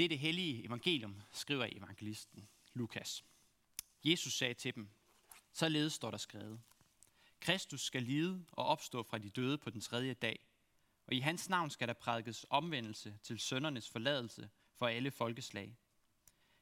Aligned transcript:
Det 0.00 0.04
er 0.04 0.08
det 0.08 0.18
hellige 0.18 0.64
evangelium, 0.64 1.20
skriver 1.32 1.68
evangelisten 1.72 2.48
Lukas. 2.74 3.24
Jesus 4.04 4.32
sagde 4.32 4.54
til 4.54 4.74
dem, 4.74 4.90
således 5.52 5.92
står 5.92 6.10
der 6.10 6.18
skrevet. 6.18 6.60
Kristus 7.40 7.80
skal 7.80 8.02
lide 8.02 8.44
og 8.52 8.64
opstå 8.64 9.02
fra 9.02 9.18
de 9.18 9.30
døde 9.30 9.58
på 9.58 9.70
den 9.70 9.80
tredje 9.80 10.14
dag, 10.14 10.46
og 11.06 11.12
i 11.12 11.18
hans 11.18 11.48
navn 11.48 11.70
skal 11.70 11.88
der 11.88 11.94
prædikes 11.94 12.46
omvendelse 12.50 13.18
til 13.22 13.38
søndernes 13.38 13.90
forladelse 13.90 14.50
for 14.74 14.86
alle 14.86 15.10
folkeslag. 15.10 15.76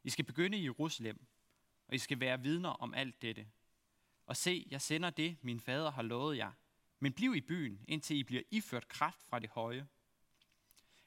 I 0.05 0.11
skal 0.11 0.25
begynde 0.25 0.59
i 0.59 0.65
Jerusalem, 0.65 1.27
og 1.89 1.95
I 1.95 1.99
skal 1.99 2.21
være 2.21 2.43
vidner 2.43 2.71
om 2.71 2.95
alt 2.95 3.23
dette. 3.23 3.49
Og 4.27 4.37
se, 4.37 4.67
jeg 4.71 4.83
sender 4.83 5.11
det, 5.11 5.37
min 5.43 5.61
fader 5.61 5.91
har 5.91 6.03
lovet 6.03 6.37
jer. 6.37 6.53
Men 7.01 7.13
bliv 7.13 7.35
i 7.35 7.41
byen, 7.41 7.85
indtil 7.89 8.17
I 8.17 8.23
bliver 8.23 8.43
iført 8.51 8.89
kraft 8.89 9.23
fra 9.23 9.39
det 9.39 9.51
høje. 9.51 9.87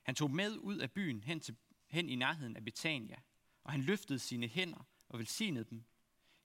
Han 0.03 0.15
tog 0.15 0.31
med 0.31 0.57
ud 0.57 0.77
af 0.77 0.91
byen 0.91 1.23
hen, 1.23 1.39
til, 1.39 1.55
hen 1.91 2.09
i 2.09 2.15
nærheden 2.15 2.55
af 2.55 2.65
Betania, 2.65 3.21
og 3.63 3.71
han 3.71 3.81
løftede 3.81 4.19
sine 4.19 4.47
hænder 4.47 4.87
og 5.09 5.19
velsignede 5.19 5.65
dem. 5.69 5.83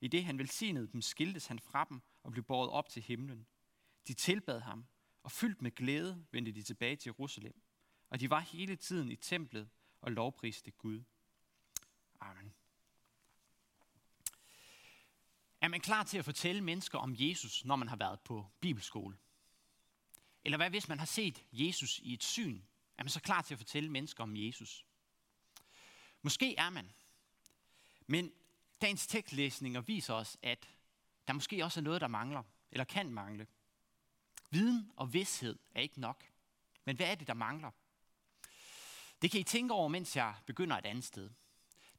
I 0.00 0.08
det 0.08 0.24
han 0.24 0.38
velsignede 0.38 0.88
dem, 0.92 1.02
skiltes 1.02 1.46
han 1.46 1.58
fra 1.58 1.86
dem 1.88 2.02
og 2.22 2.32
blev 2.32 2.44
båret 2.44 2.70
op 2.70 2.88
til 2.88 3.02
himlen. 3.02 3.46
De 4.08 4.14
tilbad 4.14 4.60
ham, 4.60 4.86
og 5.22 5.32
fyldt 5.32 5.62
med 5.62 5.70
glæde 5.70 6.26
vendte 6.30 6.52
de 6.52 6.62
tilbage 6.62 6.96
til 6.96 7.10
Jerusalem. 7.10 7.62
Og 8.10 8.20
de 8.20 8.30
var 8.30 8.40
hele 8.40 8.76
tiden 8.76 9.10
i 9.10 9.16
templet 9.16 9.68
og 10.00 10.12
lovpriste 10.12 10.70
Gud. 10.70 11.02
Amen. 12.20 12.54
Er 15.60 15.68
man 15.68 15.80
klar 15.80 16.04
til 16.04 16.18
at 16.18 16.24
fortælle 16.24 16.60
mennesker 16.60 16.98
om 16.98 17.14
Jesus, 17.18 17.64
når 17.64 17.76
man 17.76 17.88
har 17.88 17.96
været 17.96 18.20
på 18.20 18.46
bibelskole? 18.60 19.16
Eller 20.44 20.56
hvad 20.56 20.70
hvis 20.70 20.88
man 20.88 20.98
har 20.98 21.06
set 21.06 21.44
Jesus 21.52 21.98
i 21.98 22.12
et 22.12 22.22
syn? 22.22 22.62
Er 22.98 23.02
man 23.02 23.10
så 23.10 23.20
klar 23.20 23.42
til 23.42 23.54
at 23.54 23.58
fortælle 23.58 23.90
mennesker 23.90 24.22
om 24.22 24.36
Jesus? 24.36 24.85
Måske 26.22 26.56
er 26.56 26.70
man. 26.70 26.92
Men 28.06 28.32
dagens 28.80 29.06
tekstlæsninger 29.06 29.80
viser 29.80 30.14
os, 30.14 30.36
at 30.42 30.68
der 31.26 31.32
måske 31.32 31.64
også 31.64 31.80
er 31.80 31.84
noget, 31.84 32.00
der 32.00 32.08
mangler, 32.08 32.42
eller 32.70 32.84
kan 32.84 33.10
mangle. 33.12 33.46
Viden 34.50 34.92
og 34.96 35.12
vidshed 35.12 35.58
er 35.74 35.80
ikke 35.80 36.00
nok. 36.00 36.24
Men 36.84 36.96
hvad 36.96 37.06
er 37.06 37.14
det, 37.14 37.26
der 37.26 37.34
mangler? 37.34 37.70
Det 39.22 39.30
kan 39.30 39.40
I 39.40 39.44
tænke 39.44 39.74
over, 39.74 39.88
mens 39.88 40.16
jeg 40.16 40.34
begynder 40.46 40.76
et 40.76 40.86
andet 40.86 41.04
sted. 41.04 41.30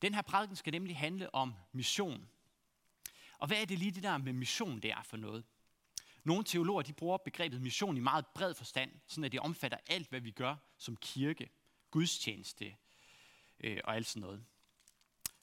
Den 0.01 0.13
her 0.13 0.21
prædiken 0.21 0.55
skal 0.55 0.71
nemlig 0.71 0.97
handle 0.97 1.35
om 1.35 1.53
mission. 1.71 2.29
Og 3.37 3.47
hvad 3.47 3.61
er 3.61 3.65
det 3.65 3.79
lige 3.79 3.91
det 3.91 4.03
der 4.03 4.17
med 4.17 4.33
mission, 4.33 4.79
det 4.79 4.91
er 4.91 5.03
for 5.03 5.17
noget? 5.17 5.45
Nogle 6.23 6.43
teologer 6.43 6.81
de 6.81 6.93
bruger 6.93 7.17
begrebet 7.17 7.61
mission 7.61 7.97
i 7.97 7.99
meget 7.99 8.27
bred 8.27 8.53
forstand, 8.53 8.91
sådan 9.07 9.23
at 9.23 9.31
det 9.31 9.39
omfatter 9.39 9.77
alt, 9.87 10.09
hvad 10.09 10.19
vi 10.21 10.31
gør 10.31 10.55
som 10.77 10.95
kirke, 10.95 11.49
gudstjeneste 11.91 12.75
øh, 13.59 13.79
og 13.83 13.95
alt 13.95 14.07
sådan 14.07 14.21
noget. 14.21 14.45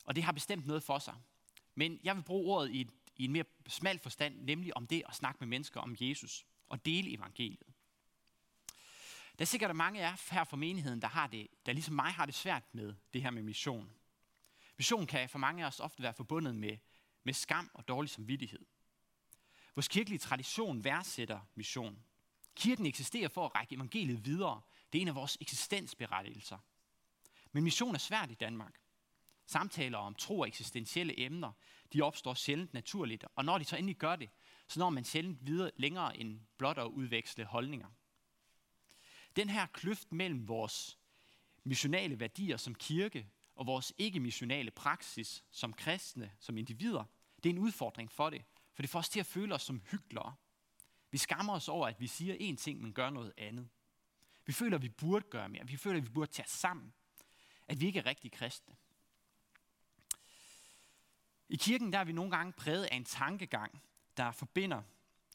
Og 0.04 0.16
det 0.16 0.24
har 0.24 0.32
bestemt 0.32 0.66
noget 0.66 0.82
for 0.82 0.98
sig. 0.98 1.14
Men 1.74 2.00
jeg 2.04 2.16
vil 2.16 2.22
bruge 2.22 2.54
ordet 2.54 2.70
i, 2.70 2.80
et, 2.80 2.90
i 3.16 3.24
en 3.24 3.32
mere 3.32 3.44
smal 3.68 3.98
forstand, 3.98 4.40
nemlig 4.40 4.76
om 4.76 4.86
det 4.86 5.02
at 5.08 5.14
snakke 5.14 5.38
med 5.40 5.48
mennesker 5.48 5.80
om 5.80 5.96
Jesus 6.00 6.46
og 6.68 6.84
dele 6.84 7.14
evangeliet. 7.14 7.66
Der 9.38 9.44
er 9.44 9.46
sikkert 9.46 9.76
mange 9.76 10.00
af 10.00 10.10
jer 10.10 10.34
her 10.34 10.44
fra 10.44 10.56
menigheden, 10.56 11.02
der, 11.02 11.08
har 11.08 11.26
det, 11.26 11.46
der 11.66 11.72
ligesom 11.72 11.94
mig 11.94 12.12
har 12.12 12.26
det 12.26 12.34
svært 12.34 12.62
med 12.72 12.94
det 13.12 13.22
her 13.22 13.30
med 13.30 13.42
mission. 13.42 13.90
Mission 14.76 15.06
kan 15.06 15.28
for 15.28 15.38
mange 15.38 15.64
af 15.64 15.66
os 15.66 15.80
ofte 15.80 16.02
være 16.02 16.14
forbundet 16.14 16.54
med, 16.54 16.76
med 17.24 17.34
skam 17.34 17.70
og 17.74 17.88
dårlig 17.88 18.10
samvittighed. 18.10 18.66
Vores 19.74 19.88
kirkelige 19.88 20.18
tradition 20.18 20.84
værdsætter 20.84 21.40
mission. 21.54 21.98
Kirken 22.54 22.86
eksisterer 22.86 23.28
for 23.28 23.46
at 23.46 23.54
række 23.54 23.74
evangeliet 23.74 24.24
videre. 24.24 24.60
Det 24.92 24.98
er 24.98 25.02
en 25.02 25.08
af 25.08 25.14
vores 25.14 25.38
eksistensberettigelser. 25.40 26.58
Men 27.54 27.64
mission 27.64 27.94
er 27.94 27.98
svært 27.98 28.30
i 28.30 28.34
Danmark. 28.34 28.80
Samtaler 29.46 29.98
om 29.98 30.14
tro 30.14 30.40
og 30.40 30.48
eksistentielle 30.48 31.20
emner, 31.20 31.52
de 31.92 32.02
opstår 32.02 32.34
sjældent 32.34 32.74
naturligt, 32.74 33.24
og 33.36 33.44
når 33.44 33.58
de 33.58 33.64
så 33.64 33.76
endelig 33.76 33.96
gør 33.96 34.16
det, 34.16 34.30
så 34.68 34.78
når 34.80 34.90
man 34.90 35.04
sjældent 35.04 35.46
videre 35.46 35.70
længere 35.76 36.16
end 36.16 36.40
blot 36.58 36.78
at 36.78 36.86
udveksle 36.86 37.44
holdninger. 37.44 37.88
Den 39.36 39.50
her 39.50 39.66
kløft 39.66 40.12
mellem 40.12 40.48
vores 40.48 40.98
missionale 41.64 42.20
værdier 42.20 42.56
som 42.56 42.74
kirke 42.74 43.28
og 43.54 43.66
vores 43.66 43.92
ikke-missionale 43.98 44.70
praksis 44.70 45.44
som 45.50 45.72
kristne, 45.72 46.32
som 46.38 46.58
individer, 46.58 47.04
det 47.36 47.46
er 47.46 47.54
en 47.54 47.58
udfordring 47.58 48.12
for 48.12 48.30
det, 48.30 48.44
for 48.74 48.82
det 48.82 48.90
får 48.90 48.98
os 48.98 49.08
til 49.08 49.20
at 49.20 49.26
føle 49.26 49.54
os 49.54 49.62
som 49.62 49.82
hyklere. 49.90 50.34
Vi 51.10 51.18
skammer 51.18 51.52
os 51.52 51.68
over, 51.68 51.86
at 51.88 52.00
vi 52.00 52.06
siger 52.06 52.52
én 52.52 52.56
ting, 52.56 52.80
men 52.82 52.92
gør 52.92 53.10
noget 53.10 53.32
andet. 53.36 53.68
Vi 54.46 54.52
føler, 54.52 54.76
at 54.76 54.82
vi 54.82 54.88
burde 54.88 55.26
gøre 55.30 55.48
mere. 55.48 55.66
Vi 55.66 55.76
føler, 55.76 55.96
at 55.96 56.04
vi 56.04 56.10
burde 56.10 56.32
tage 56.32 56.48
sammen. 56.48 56.92
At 57.68 57.80
vi 57.80 57.86
ikke 57.86 57.98
er 57.98 58.06
rigtig 58.06 58.32
kristne. 58.32 58.74
I 61.48 61.56
kirken 61.56 61.92
der 61.92 61.98
er 61.98 62.04
vi 62.04 62.12
nogle 62.12 62.30
gange 62.30 62.52
præget 62.52 62.84
af 62.84 62.96
en 62.96 63.04
tankegang, 63.04 63.82
der 64.16 64.32
forbinder 64.32 64.82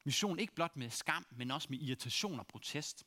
mission 0.04 0.38
ikke 0.38 0.54
blot 0.54 0.76
med 0.76 0.90
skam, 0.90 1.26
men 1.30 1.50
også 1.50 1.66
med 1.70 1.78
irritation 1.78 2.38
og 2.40 2.46
protest. 2.46 3.06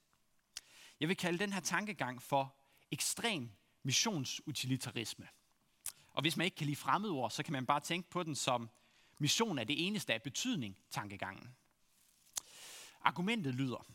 Jeg 1.00 1.08
vil 1.08 1.18
kalde 1.18 1.40
den 1.40 1.54
her 1.54 1.60
tankegang 1.60 2.22
for 2.22 2.56
ekstrem 2.92 3.52
missionsutilitarisme. 3.84 5.28
Og 6.14 6.22
hvis 6.22 6.38
man 6.38 6.46
ikke 6.46 6.56
kan 6.56 6.66
lide 6.66 6.76
fremmedord, 6.76 7.32
så 7.32 7.44
kan 7.44 7.52
man 7.52 7.66
bare 7.66 7.80
tænke 7.80 8.10
på 8.10 8.24
den 8.24 8.36
som 8.36 8.70
mission 9.18 9.60
er 9.60 9.64
det 9.64 9.88
eneste 9.88 10.14
af 10.14 10.22
betydning, 10.22 10.78
tankegangen. 10.90 11.56
Argumentet 13.02 13.56
lyder, 13.56 13.86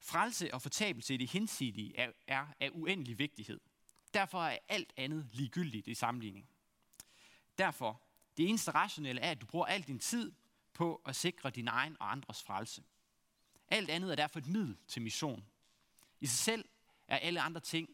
frelse 0.00 0.54
og 0.54 0.62
fortabelse 0.62 1.14
i 1.14 1.16
det 1.16 1.30
hinsidige 1.30 1.96
er, 1.96 2.12
er 2.26 2.46
af 2.60 2.70
uendelig 2.72 3.18
vigtighed. 3.18 3.60
Derfor 4.14 4.44
er 4.44 4.58
alt 4.68 4.92
andet 4.96 5.28
ligegyldigt 5.32 5.88
i 5.88 5.94
sammenligning. 5.94 6.48
Derfor, 7.58 8.02
det 8.36 8.48
eneste 8.48 8.70
rationelle 8.70 9.20
er, 9.20 9.30
at 9.30 9.40
du 9.40 9.46
bruger 9.46 9.66
al 9.66 9.82
din 9.82 9.98
tid 9.98 10.32
på 10.72 11.02
at 11.06 11.16
sikre 11.16 11.50
din 11.50 11.68
egen 11.68 11.96
og 12.00 12.12
andres 12.12 12.42
frelse. 12.42 12.82
Alt 13.68 13.90
andet 13.90 14.10
er 14.10 14.16
derfor 14.16 14.38
et 14.38 14.46
middel 14.46 14.76
til 14.88 15.02
mission. 15.02 15.44
I 16.20 16.26
sig 16.26 16.38
selv 16.38 16.64
er 17.08 17.16
alle 17.16 17.40
andre 17.40 17.60
ting 17.60 17.88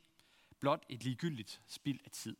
blot 0.60 0.86
et 0.88 1.04
ligegyldigt 1.04 1.62
spild 1.66 2.00
af 2.04 2.10
tid. 2.10 2.36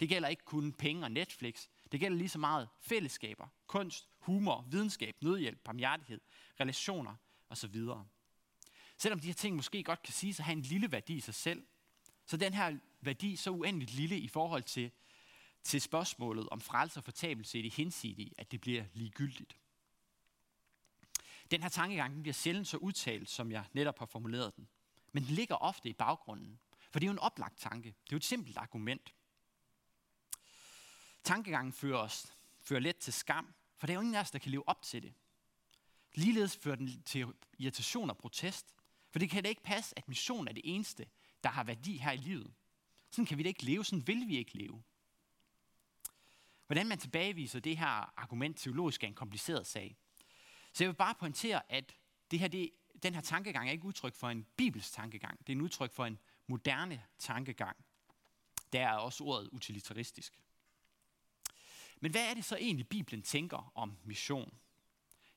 Det 0.00 0.08
gælder 0.08 0.28
ikke 0.28 0.44
kun 0.44 0.72
penge 0.72 1.04
og 1.04 1.10
Netflix. 1.10 1.66
Det 1.92 2.00
gælder 2.00 2.18
lige 2.18 2.28
så 2.28 2.38
meget 2.38 2.68
fællesskaber, 2.80 3.48
kunst, 3.66 4.08
humor, 4.18 4.66
videnskab, 4.70 5.16
nødhjælp, 5.22 5.58
barmhjertighed, 5.64 6.20
relationer 6.60 7.14
osv. 7.48 7.76
Selvom 8.98 9.20
de 9.20 9.26
her 9.26 9.34
ting 9.34 9.56
måske 9.56 9.82
godt 9.82 10.02
kan 10.02 10.14
sige 10.14 10.30
at 10.30 10.44
have 10.44 10.52
en 10.52 10.62
lille 10.62 10.92
værdi 10.92 11.14
i 11.14 11.20
sig 11.20 11.34
selv, 11.34 11.66
så 12.28 12.36
den 12.36 12.54
her 12.54 12.78
værdi 13.00 13.36
så 13.36 13.50
uendeligt 13.50 13.94
lille 13.94 14.18
i 14.18 14.28
forhold 14.28 14.62
til 14.62 14.90
til 15.62 15.80
spørgsmålet 15.80 16.48
om 16.48 16.60
frelse 16.60 17.00
og 17.00 17.04
fortabelse 17.04 17.58
i 17.58 17.62
det 17.62 17.74
hensidige, 17.74 18.34
at 18.38 18.50
det 18.50 18.60
bliver 18.60 18.84
ligegyldigt. 18.94 19.56
Den 21.50 21.62
her 21.62 21.68
tankegang 21.68 22.14
den 22.14 22.22
bliver 22.22 22.34
sjældent 22.34 22.68
så 22.68 22.76
udtalt, 22.76 23.30
som 23.30 23.52
jeg 23.52 23.64
netop 23.72 23.98
har 23.98 24.06
formuleret 24.06 24.56
den. 24.56 24.68
Men 25.12 25.24
den 25.24 25.34
ligger 25.34 25.54
ofte 25.54 25.88
i 25.88 25.92
baggrunden, 25.92 26.58
for 26.90 26.98
det 26.98 27.06
er 27.06 27.08
jo 27.08 27.12
en 27.12 27.18
oplagt 27.18 27.58
tanke. 27.58 27.88
Det 27.88 28.12
er 28.12 28.12
jo 28.12 28.16
et 28.16 28.24
simpelt 28.24 28.56
argument. 28.56 29.14
Tankegangen 31.24 31.72
fører 31.72 31.98
os 31.98 32.34
fører 32.60 32.80
let 32.80 32.96
til 32.96 33.12
skam, 33.12 33.54
for 33.76 33.86
der 33.86 33.92
er 33.92 33.94
jo 33.94 34.00
ingen 34.00 34.14
af 34.14 34.20
os, 34.20 34.30
der 34.30 34.38
kan 34.38 34.50
leve 34.50 34.68
op 34.68 34.82
til 34.82 35.02
det. 35.02 35.14
Ligeledes 36.14 36.56
fører 36.56 36.76
den 36.76 37.02
til 37.02 37.26
irritation 37.58 38.10
og 38.10 38.18
protest, 38.18 38.74
for 39.10 39.18
det 39.18 39.30
kan 39.30 39.42
da 39.42 39.48
ikke 39.48 39.62
passe, 39.62 39.98
at 39.98 40.08
mission 40.08 40.48
er 40.48 40.52
det 40.52 40.62
eneste, 40.64 41.06
der 41.42 41.48
har 41.48 41.64
værdi 41.64 41.96
her 41.96 42.12
i 42.12 42.16
livet. 42.16 42.54
Sådan 43.10 43.26
kan 43.26 43.38
vi 43.38 43.42
da 43.42 43.48
ikke 43.48 43.64
leve, 43.64 43.84
sådan 43.84 44.06
vil 44.06 44.28
vi 44.28 44.36
ikke 44.36 44.58
leve. 44.58 44.82
Hvordan 46.66 46.86
man 46.88 46.98
tilbageviser 46.98 47.60
det 47.60 47.78
her 47.78 48.12
argument 48.18 48.58
teologisk 48.58 49.04
er 49.04 49.08
en 49.08 49.14
kompliceret 49.14 49.66
sag. 49.66 49.96
Så 50.72 50.84
jeg 50.84 50.88
vil 50.88 50.96
bare 50.96 51.14
pointere, 51.14 51.72
at 51.72 51.94
det 52.30 52.38
her, 52.38 52.48
det, 52.48 52.70
den 53.02 53.14
her 53.14 53.20
tankegang 53.20 53.68
er 53.68 53.72
ikke 53.72 53.84
udtryk 53.84 54.14
for 54.14 54.28
en 54.28 54.46
bibelsk 54.56 54.92
tankegang. 54.92 55.38
Det 55.38 55.48
er 55.48 55.56
en 55.56 55.60
udtryk 55.60 55.92
for 55.92 56.06
en 56.06 56.18
moderne 56.46 57.02
tankegang. 57.18 57.76
Der 58.72 58.88
er 58.88 58.92
også 58.92 59.24
ordet 59.24 59.48
utilitaristisk. 59.48 60.38
Men 62.00 62.10
hvad 62.10 62.30
er 62.30 62.34
det 62.34 62.44
så 62.44 62.56
egentlig, 62.56 62.88
Bibelen 62.88 63.22
tænker 63.22 63.72
om 63.74 63.98
mission? 64.04 64.58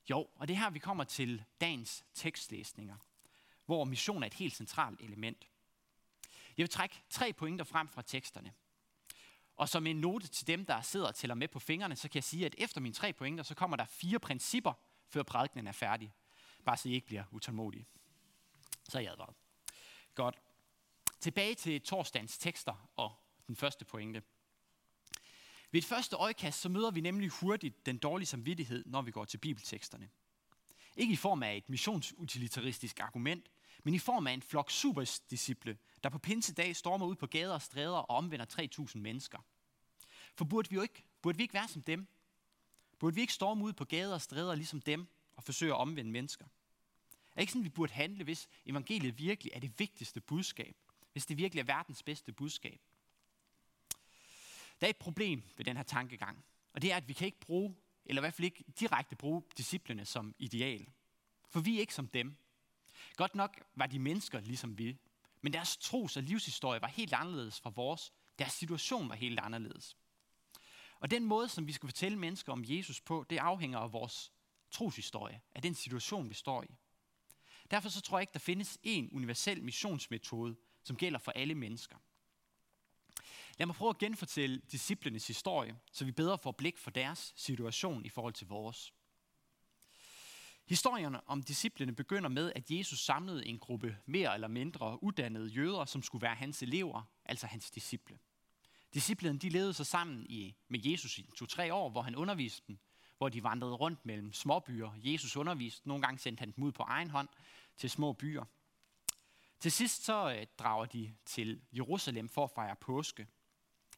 Jo, 0.10 0.30
og 0.36 0.48
det 0.48 0.54
er 0.54 0.58
her, 0.58 0.70
vi 0.70 0.80
kommer 0.80 1.04
til 1.04 1.44
dagens 1.62 2.06
tekstlæsninger, 2.14 2.96
hvor 3.66 3.84
mission 3.84 4.24
er 4.24 4.28
et 4.28 4.34
helt 4.34 4.56
centralt 4.56 5.02
element. 5.02 5.51
Jeg 6.58 6.64
vil 6.64 6.70
trække 6.70 7.02
tre 7.10 7.34
pointer 7.34 7.66
frem 7.66 7.88
fra 7.88 8.02
teksterne. 8.02 8.54
Og 9.56 9.70
som 9.70 9.88
en 9.88 9.96
note 9.96 10.28
til 10.28 10.48
dem, 10.48 10.66
der 10.66 10.82
sidder 10.82 11.08
og 11.08 11.16
tæller 11.16 11.36
med 11.36 11.48
på 11.48 11.60
fingrene, 11.60 11.96
så 11.96 12.10
kan 12.10 12.16
jeg 12.16 12.24
sige, 12.24 12.46
at 12.46 12.56
efter 12.58 12.82
mine 12.82 12.96
tre 12.96 13.14
pointer, 13.14 13.44
så 13.44 13.56
kommer 13.56 13.78
der 13.78 13.86
fire 13.86 14.20
principper, 14.20 14.74
før 15.10 15.24
prædikenen 15.24 15.68
er 15.68 15.72
færdig. 15.72 16.14
Bare 16.66 16.78
så 16.78 16.90
I 16.90 16.94
ikke 16.94 17.08
bliver 17.08 17.24
utålmodige. 17.32 17.86
Så 18.90 18.98
er 18.98 19.02
jeg 19.02 19.12
advaret. 19.12 19.36
Godt. 20.16 20.42
Tilbage 21.20 21.56
til 21.56 21.82
torsdagens 21.82 22.38
tekster 22.38 22.90
og 22.96 23.16
den 23.48 23.56
første 23.56 23.86
pointe. 23.86 24.24
Ved 25.72 25.82
et 25.82 25.86
første 25.86 26.16
øjekast, 26.16 26.62
så 26.62 26.70
møder 26.70 26.92
vi 26.92 27.02
nemlig 27.02 27.30
hurtigt 27.30 27.86
den 27.86 27.98
dårlige 27.98 28.28
samvittighed, 28.28 28.86
når 28.86 29.02
vi 29.02 29.12
går 29.12 29.26
til 29.26 29.38
bibelteksterne. 29.38 30.10
Ikke 30.96 31.14
i 31.14 31.16
form 31.16 31.44
af 31.44 31.56
et 31.56 31.70
missionsutilitaristisk 31.70 33.00
argument, 33.00 33.50
men 33.84 33.94
i 33.94 34.00
form 34.00 34.28
af 34.28 34.34
en 34.34 34.42
flok 34.42 34.72
superdisciple, 34.72 35.78
der 36.04 36.10
på 36.10 36.20
pinsedag 36.20 36.76
stormer 36.76 37.06
ud 37.06 37.16
på 37.16 37.28
gader 37.28 37.54
og 37.54 37.62
stræder 37.62 37.98
og 37.98 38.10
omvender 38.10 38.46
3.000 38.90 38.98
mennesker. 38.98 39.40
For 40.36 40.46
burde 40.46 40.70
vi 40.70 40.76
jo 40.76 40.82
ikke, 40.82 41.04
burde 41.22 41.38
vi 41.38 41.44
ikke 41.44 41.54
være 41.54 41.68
som 41.68 41.82
dem? 41.82 42.08
Burde 43.00 43.16
vi 43.16 43.22
ikke 43.22 43.34
storme 43.34 43.64
ud 43.64 43.74
på 43.74 43.86
gader 43.86 44.14
og 44.14 44.22
stræder 44.22 44.56
ligesom 44.56 44.82
dem 44.82 45.08
og 45.36 45.44
forsøge 45.44 45.74
at 45.74 45.78
omvende 45.78 46.12
mennesker? 46.12 46.46
Er 46.46 47.36
det 47.36 47.42
ikke 47.42 47.52
sådan, 47.52 47.64
vi 47.64 47.70
burde 47.70 47.94
handle, 47.94 48.24
hvis 48.24 48.50
evangeliet 48.66 49.18
virkelig 49.18 49.54
er 49.54 49.60
det 49.60 49.80
vigtigste 49.80 50.22
budskab? 50.22 50.76
Hvis 51.12 51.26
det 51.26 51.38
virkelig 51.38 51.62
er 51.62 51.66
verdens 51.66 52.04
bedste 52.04 52.32
budskab? 52.32 52.82
Der 54.82 54.88
er 54.88 54.90
et 54.90 54.98
problem 54.98 55.44
ved 55.58 55.66
den 55.66 55.78
her 55.78 55.84
tankegang, 55.84 56.46
og 56.74 56.82
det 56.82 56.92
er, 56.92 56.98
at 56.98 57.08
vi 57.08 57.14
kan 57.14 57.26
ikke 57.26 57.40
bruge, 57.40 57.76
eller 58.06 58.22
i 58.22 58.24
hvert 58.24 58.34
fald 58.34 58.46
ikke 58.46 58.64
direkte 58.80 59.16
bruge 59.16 59.44
disciplene 59.58 60.06
som 60.06 60.36
ideal. 60.40 60.90
For 61.50 61.60
vi 61.60 61.76
er 61.76 61.80
ikke 61.80 61.94
som 61.94 62.08
dem. 62.08 62.36
Godt 63.16 63.36
nok 63.36 63.62
var 63.76 63.86
de 63.86 64.00
mennesker 64.00 64.40
ligesom 64.40 64.78
vi, 64.78 64.98
men 65.42 65.54
deres 65.54 65.78
tros- 65.78 66.18
og 66.18 66.24
livshistorie 66.24 66.82
var 66.82 66.88
helt 66.88 67.14
anderledes 67.14 67.60
fra 67.60 67.70
vores. 67.70 68.14
Deres 68.40 68.54
situation 68.54 69.10
var 69.10 69.16
helt 69.16 69.40
anderledes. 69.40 69.98
Og 71.00 71.12
den 71.12 71.26
måde, 71.26 71.50
som 71.50 71.68
vi 71.68 71.72
skal 71.72 71.88
fortælle 71.88 72.18
mennesker 72.18 72.52
om 72.52 72.64
Jesus 72.68 73.02
på, 73.02 73.26
det 73.30 73.38
afhænger 73.38 73.80
af 73.80 73.94
vores 73.94 74.32
troshistorie, 74.72 75.42
af 75.56 75.62
den 75.62 75.76
situation, 75.76 76.30
vi 76.30 76.34
står 76.34 76.64
i. 76.64 76.68
Derfor 77.72 77.90
så 77.90 78.02
tror 78.02 78.18
jeg 78.18 78.24
ikke, 78.24 78.34
der 78.34 78.40
findes 78.40 78.80
en 78.84 79.10
universel 79.12 79.64
missionsmetode, 79.64 80.56
som 80.84 80.96
gælder 80.96 81.20
for 81.20 81.32
alle 81.32 81.56
mennesker. 81.56 81.98
Lad 83.58 83.66
mig 83.66 83.76
prøve 83.76 83.90
at 83.90 83.98
genfortælle 83.98 84.62
disciplenes 84.72 85.28
historie, 85.28 85.80
så 85.92 86.06
vi 86.06 86.12
bedre 86.12 86.38
får 86.38 86.52
blik 86.52 86.78
for 86.78 86.92
deres 86.92 87.34
situation 87.36 88.06
i 88.06 88.10
forhold 88.10 88.34
til 88.34 88.48
vores. 88.48 88.94
Historierne 90.72 91.30
om 91.30 91.44
disciplene 91.44 91.96
begynder 91.96 92.30
med, 92.30 92.52
at 92.56 92.72
Jesus 92.72 93.00
samlede 93.00 93.46
en 93.46 93.60
gruppe 93.60 93.98
mere 94.06 94.34
eller 94.34 94.48
mindre 94.48 95.04
uddannede 95.04 95.48
jøder, 95.48 95.86
som 95.86 96.04
skulle 96.04 96.22
være 96.22 96.36
hans 96.36 96.64
elever, 96.64 97.04
altså 97.26 97.48
hans 97.48 97.72
disciple. 97.72 98.20
Disciplene 98.94 99.40
de 99.40 99.50
levede 99.50 99.74
sig 99.74 99.86
sammen 99.86 100.26
i, 100.30 100.56
med 100.68 100.80
Jesus 100.84 101.18
i 101.18 101.30
to-tre 101.36 101.74
år, 101.74 101.90
hvor 101.90 102.02
han 102.02 102.16
underviste 102.16 102.68
dem, 102.68 102.78
hvor 103.18 103.30
de 103.30 103.44
vandrede 103.44 103.74
rundt 103.74 104.06
mellem 104.06 104.34
småbyer. 104.34 104.92
Jesus 104.98 105.36
underviste, 105.36 105.88
nogle 105.88 106.02
gange 106.04 106.20
sendte 106.20 106.42
han 106.42 106.52
dem 106.52 106.64
ud 106.64 106.72
på 106.72 106.84
egen 106.84 107.10
hånd 107.10 107.30
til 107.78 107.90
små 107.90 108.14
byer. 108.14 108.44
Til 109.60 109.72
sidst 109.72 110.04
så 110.06 110.32
øh, 110.32 110.46
drager 110.60 110.86
de 110.86 111.14
til 111.26 111.62
Jerusalem 111.74 112.30
for 112.30 112.44
at 112.44 112.52
fejre 112.56 112.76
påske. 112.76 113.28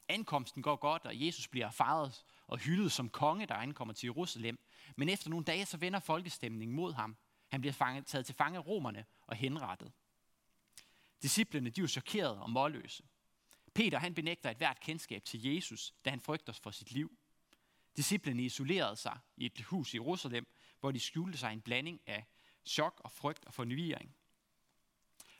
Ankomsten 0.08 0.62
går 0.62 0.76
godt, 0.76 1.06
og 1.06 1.26
Jesus 1.26 1.48
bliver 1.48 1.70
fejret 1.70 2.24
og 2.54 2.60
hyldet 2.60 2.92
som 2.92 3.08
konge, 3.08 3.46
der 3.46 3.54
ankommer 3.54 3.94
til 3.94 4.06
Jerusalem. 4.06 4.58
Men 4.96 5.08
efter 5.08 5.30
nogle 5.30 5.44
dage, 5.44 5.66
så 5.66 5.76
vender 5.76 5.98
folkestemningen 5.98 6.76
mod 6.76 6.92
ham. 6.92 7.16
Han 7.48 7.60
bliver 7.60 7.72
fanget, 7.72 8.06
taget 8.06 8.26
til 8.26 8.34
fange 8.34 8.58
af 8.58 8.66
romerne 8.66 9.04
og 9.26 9.36
henrettet. 9.36 9.92
Disciplerne 11.22 11.70
de 11.70 11.80
er 11.80 11.86
chokerede 11.86 12.42
og 12.42 12.50
målløse. 12.50 13.02
Peter 13.74 13.98
han 13.98 14.14
benægter 14.14 14.50
et 14.50 14.56
hvert 14.56 14.80
kendskab 14.80 15.24
til 15.24 15.42
Jesus, 15.42 15.94
da 16.04 16.10
han 16.10 16.20
frygter 16.20 16.52
for 16.52 16.70
sit 16.70 16.92
liv. 16.92 17.18
Disciplerne 17.96 18.42
isolerede 18.42 18.96
sig 18.96 19.18
i 19.36 19.46
et 19.46 19.62
hus 19.62 19.94
i 19.94 19.96
Jerusalem, 19.96 20.46
hvor 20.80 20.90
de 20.90 21.00
skjulte 21.00 21.38
sig 21.38 21.52
en 21.52 21.60
blanding 21.60 22.00
af 22.06 22.26
chok 22.64 23.00
og 23.04 23.10
frygt 23.10 23.44
og 23.44 23.54
fornyring. 23.54 24.16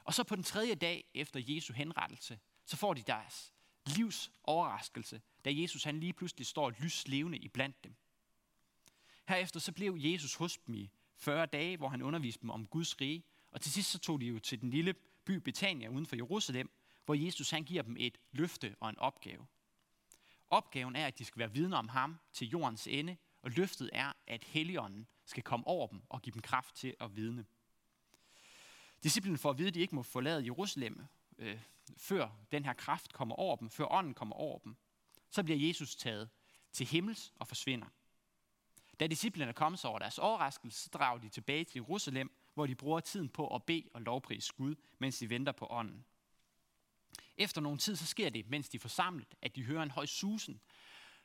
Og 0.05 0.15
så 0.15 0.25
på 0.25 0.37
den 0.37 0.45
tredje 0.45 0.75
dag 0.75 1.05
efter 1.15 1.41
Jesu 1.47 1.73
henrettelse, 1.73 2.39
så 2.65 2.77
får 2.77 2.95
de 2.95 3.03
deres 3.03 3.54
livs 3.87 4.31
overraskelse, 4.43 5.23
da 5.45 5.51
Jesus 5.53 5.85
han 5.85 6.01
lige 6.01 6.13
pludselig 6.13 6.47
står 6.47 6.71
lys 6.71 7.09
levende 7.09 7.39
i 7.39 7.49
blandt 7.49 7.85
dem. 7.85 7.95
Herefter 9.29 9.61
så 9.61 9.73
blev 9.73 9.97
Jesus 9.99 10.35
hos 10.35 10.59
dem 10.59 10.75
i 10.75 10.91
40 11.17 11.47
dage, 11.47 11.77
hvor 11.77 11.89
han 11.89 12.03
underviste 12.03 12.43
dem 12.43 12.51
om 12.51 12.67
Guds 12.67 13.01
rige, 13.01 13.25
og 13.51 13.61
til 13.61 13.73
sidst 13.73 13.91
så 13.91 13.99
tog 13.99 14.21
de 14.21 14.27
jo 14.27 14.39
til 14.39 14.61
den 14.61 14.71
lille 14.71 14.95
by 15.25 15.31
Betania 15.31 15.89
uden 15.89 16.07
for 16.07 16.17
Jerusalem, 16.17 16.71
hvor 17.05 17.15
Jesus 17.15 17.51
han 17.51 17.65
giver 17.65 17.83
dem 17.83 17.97
et 17.99 18.19
løfte 18.33 18.77
og 18.81 18.91
en 18.91 18.99
opgave. 18.99 19.47
Opgaven 20.51 20.97
er, 20.97 21.07
at 21.07 21.19
de 21.19 21.25
skal 21.25 21.39
være 21.39 21.53
vidner 21.53 21.77
om 21.77 21.89
ham 21.89 22.19
til 22.33 22.49
jordens 22.49 22.87
ende, 22.87 23.17
og 23.43 23.51
løftet 23.51 23.91
er, 23.93 24.13
at 24.27 24.45
Helligånden 24.45 25.07
skal 25.25 25.43
komme 25.43 25.67
over 25.67 25.87
dem 25.87 26.03
og 26.09 26.23
give 26.23 26.33
dem 26.33 26.43
kraft 26.43 26.75
til 26.75 26.95
at 27.01 27.17
vidne. 27.17 27.45
Disciplinen 29.03 29.39
får 29.39 29.51
at 29.51 29.59
vide, 29.59 29.69
at 29.69 29.75
de 29.75 29.81
ikke 29.81 29.95
må 29.95 30.03
forlade 30.03 30.45
Jerusalem, 30.45 31.05
øh, 31.39 31.61
før 31.97 32.29
den 32.53 32.65
her 32.65 32.73
kraft 32.73 33.13
kommer 33.13 33.35
over 33.35 33.57
dem, 33.57 33.71
før 33.71 33.93
ånden 33.93 34.15
kommer 34.15 34.37
over 34.37 34.59
dem. 34.59 34.77
Så 35.31 35.43
bliver 35.43 35.69
Jesus 35.69 35.97
taget 35.97 36.29
til 36.73 36.87
himmels 36.87 37.33
og 37.37 37.49
forsvinder. 37.49 37.87
Da 39.01 39.07
disciplerne 39.07 39.53
kommer 39.53 39.77
sig 39.77 39.91
over 39.91 39.99
deres 39.99 40.19
overraskelse, 40.19 40.83
så 40.83 40.91
drager 40.93 41.19
de 41.21 41.29
tilbage 41.29 41.65
til 41.65 41.79
Jerusalem, 41.79 42.37
hvor 42.55 42.67
de 42.67 42.75
bruger 42.75 43.01
tiden 43.01 43.29
på 43.29 43.55
at 43.55 43.63
bede 43.63 43.89
og 43.95 44.03
lovprise 44.03 44.53
Gud, 44.57 44.75
mens 44.99 45.19
de 45.19 45.31
venter 45.31 45.53
på 45.53 45.67
ånden. 45.71 46.05
Efter 47.37 47.61
nogen 47.61 47.79
tid, 47.79 47.97
så 47.97 48.07
sker 48.07 48.31
det, 48.31 48.51
mens 48.51 48.69
de 48.69 48.77
er 48.77 48.81
forsamlet, 48.81 49.35
at 49.43 49.57
de 49.57 49.65
hører 49.65 49.83
en 49.83 49.91
høj 49.91 50.07
susen. 50.07 50.61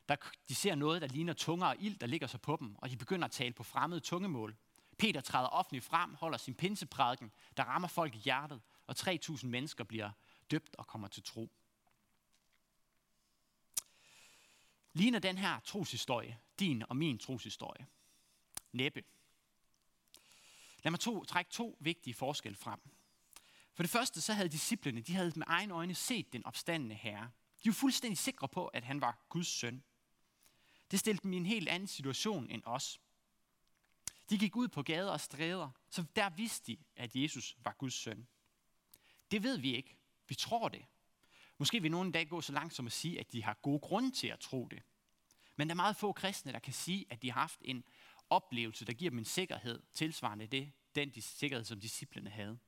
Der, 0.08 0.16
de 0.48 0.54
ser 0.54 0.74
noget, 0.74 1.02
der 1.02 1.08
ligner 1.08 1.32
tunger 1.32 1.66
og 1.66 1.76
ild, 1.78 1.98
der 1.98 2.06
ligger 2.06 2.26
sig 2.26 2.40
på 2.40 2.56
dem, 2.60 2.74
og 2.78 2.90
de 2.90 2.96
begynder 2.96 3.24
at 3.24 3.30
tale 3.30 3.52
på 3.52 3.62
fremmede 3.62 4.00
tungemål. 4.00 4.56
Peter 4.98 5.20
træder 5.20 5.48
offentligt 5.48 5.84
frem, 5.84 6.14
holder 6.14 6.38
sin 6.38 6.54
pinseprædiken, 6.54 7.32
der 7.56 7.64
rammer 7.64 7.88
folk 7.88 8.14
i 8.14 8.18
hjertet, 8.18 8.60
og 8.86 8.94
3.000 8.98 9.46
mennesker 9.46 9.84
bliver 9.84 10.10
døbt 10.50 10.76
og 10.76 10.86
kommer 10.86 11.08
til 11.08 11.22
tro. 11.22 11.50
Ligner 14.92 15.18
den 15.18 15.38
her 15.38 15.60
troshistorie 15.60 16.38
din 16.60 16.82
og 16.88 16.96
min 16.96 17.18
troshistorie? 17.18 17.86
Næppe. 18.72 19.04
Lad 20.82 20.90
mig 20.90 21.00
to, 21.00 21.24
trække 21.24 21.50
to 21.50 21.76
vigtige 21.80 22.14
forskelle 22.14 22.56
frem. 22.56 22.80
For 23.74 23.82
det 23.82 23.90
første, 23.90 24.20
så 24.20 24.32
havde 24.32 24.48
disciplene, 24.48 25.00
de 25.00 25.14
havde 25.14 25.32
med 25.36 25.46
egne 25.46 25.74
øjne 25.74 25.94
set 25.94 26.32
den 26.32 26.46
opstandende 26.46 26.94
herre. 26.94 27.30
De 27.64 27.68
var 27.68 27.72
fuldstændig 27.72 28.18
sikre 28.18 28.48
på, 28.48 28.66
at 28.66 28.84
han 28.84 29.00
var 29.00 29.26
Guds 29.28 29.46
søn. 29.46 29.82
Det 30.90 31.00
stillede 31.00 31.22
dem 31.22 31.32
i 31.32 31.36
en 31.36 31.46
helt 31.46 31.68
anden 31.68 31.88
situation 31.88 32.50
end 32.50 32.62
os. 32.64 33.00
De 34.30 34.38
gik 34.38 34.56
ud 34.56 34.68
på 34.68 34.82
gader 34.82 35.10
og 35.10 35.20
stræder, 35.20 35.70
så 35.90 36.04
der 36.16 36.30
vidste 36.30 36.72
de, 36.72 36.78
at 36.96 37.16
Jesus 37.16 37.56
var 37.58 37.72
Guds 37.72 37.94
søn. 37.94 38.28
Det 39.30 39.42
ved 39.42 39.58
vi 39.58 39.76
ikke. 39.76 39.96
Vi 40.30 40.34
tror 40.34 40.68
det. 40.68 40.84
Måske 41.58 41.82
vil 41.82 41.90
nogen 41.90 42.12
dag 42.12 42.28
gå 42.28 42.40
så 42.40 42.52
langt 42.52 42.74
som 42.74 42.86
at 42.86 42.92
sige, 42.92 43.20
at 43.20 43.32
de 43.32 43.42
har 43.42 43.54
gode 43.54 43.80
grunde 43.80 44.10
til 44.10 44.26
at 44.26 44.40
tro 44.40 44.68
det. 44.70 44.82
Men 45.56 45.68
der 45.68 45.74
er 45.74 45.76
meget 45.76 45.96
få 45.96 46.12
kristne, 46.12 46.52
der 46.52 46.58
kan 46.58 46.72
sige, 46.72 47.06
at 47.10 47.22
de 47.22 47.32
har 47.32 47.40
haft 47.40 47.60
en 47.64 47.84
oplevelse, 48.30 48.84
der 48.84 48.92
giver 48.92 49.10
dem 49.10 49.18
en 49.18 49.24
sikkerhed, 49.24 49.82
tilsvarende 49.94 50.46
det, 50.46 50.72
den 50.94 51.20
sikkerhed, 51.20 51.64
som 51.64 51.80
disciplene 51.80 52.30
havde. 52.30 52.58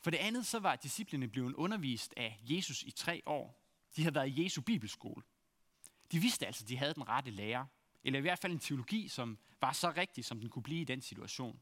For 0.00 0.10
det 0.10 0.18
andet, 0.18 0.46
så 0.46 0.58
var 0.58 0.76
disciplene 0.76 1.28
blevet 1.28 1.54
undervist 1.54 2.14
af 2.16 2.40
Jesus 2.42 2.82
i 2.82 2.90
tre 2.90 3.22
år. 3.26 3.64
De 3.96 4.02
havde 4.02 4.14
været 4.14 4.28
i 4.28 4.44
Jesu 4.44 4.62
bibelskole. 4.62 5.22
De 6.12 6.18
vidste 6.18 6.46
altså, 6.46 6.64
at 6.64 6.68
de 6.68 6.76
havde 6.76 6.94
den 6.94 7.08
rette 7.08 7.30
lærer, 7.30 7.66
eller 8.04 8.18
i 8.18 8.20
hvert 8.20 8.38
fald 8.38 8.52
en 8.52 8.58
teologi, 8.58 9.08
som 9.08 9.38
var 9.60 9.72
så 9.72 9.90
rigtig, 9.90 10.24
som 10.24 10.40
den 10.40 10.48
kunne 10.48 10.62
blive 10.62 10.80
i 10.80 10.84
den 10.84 11.00
situation. 11.00 11.60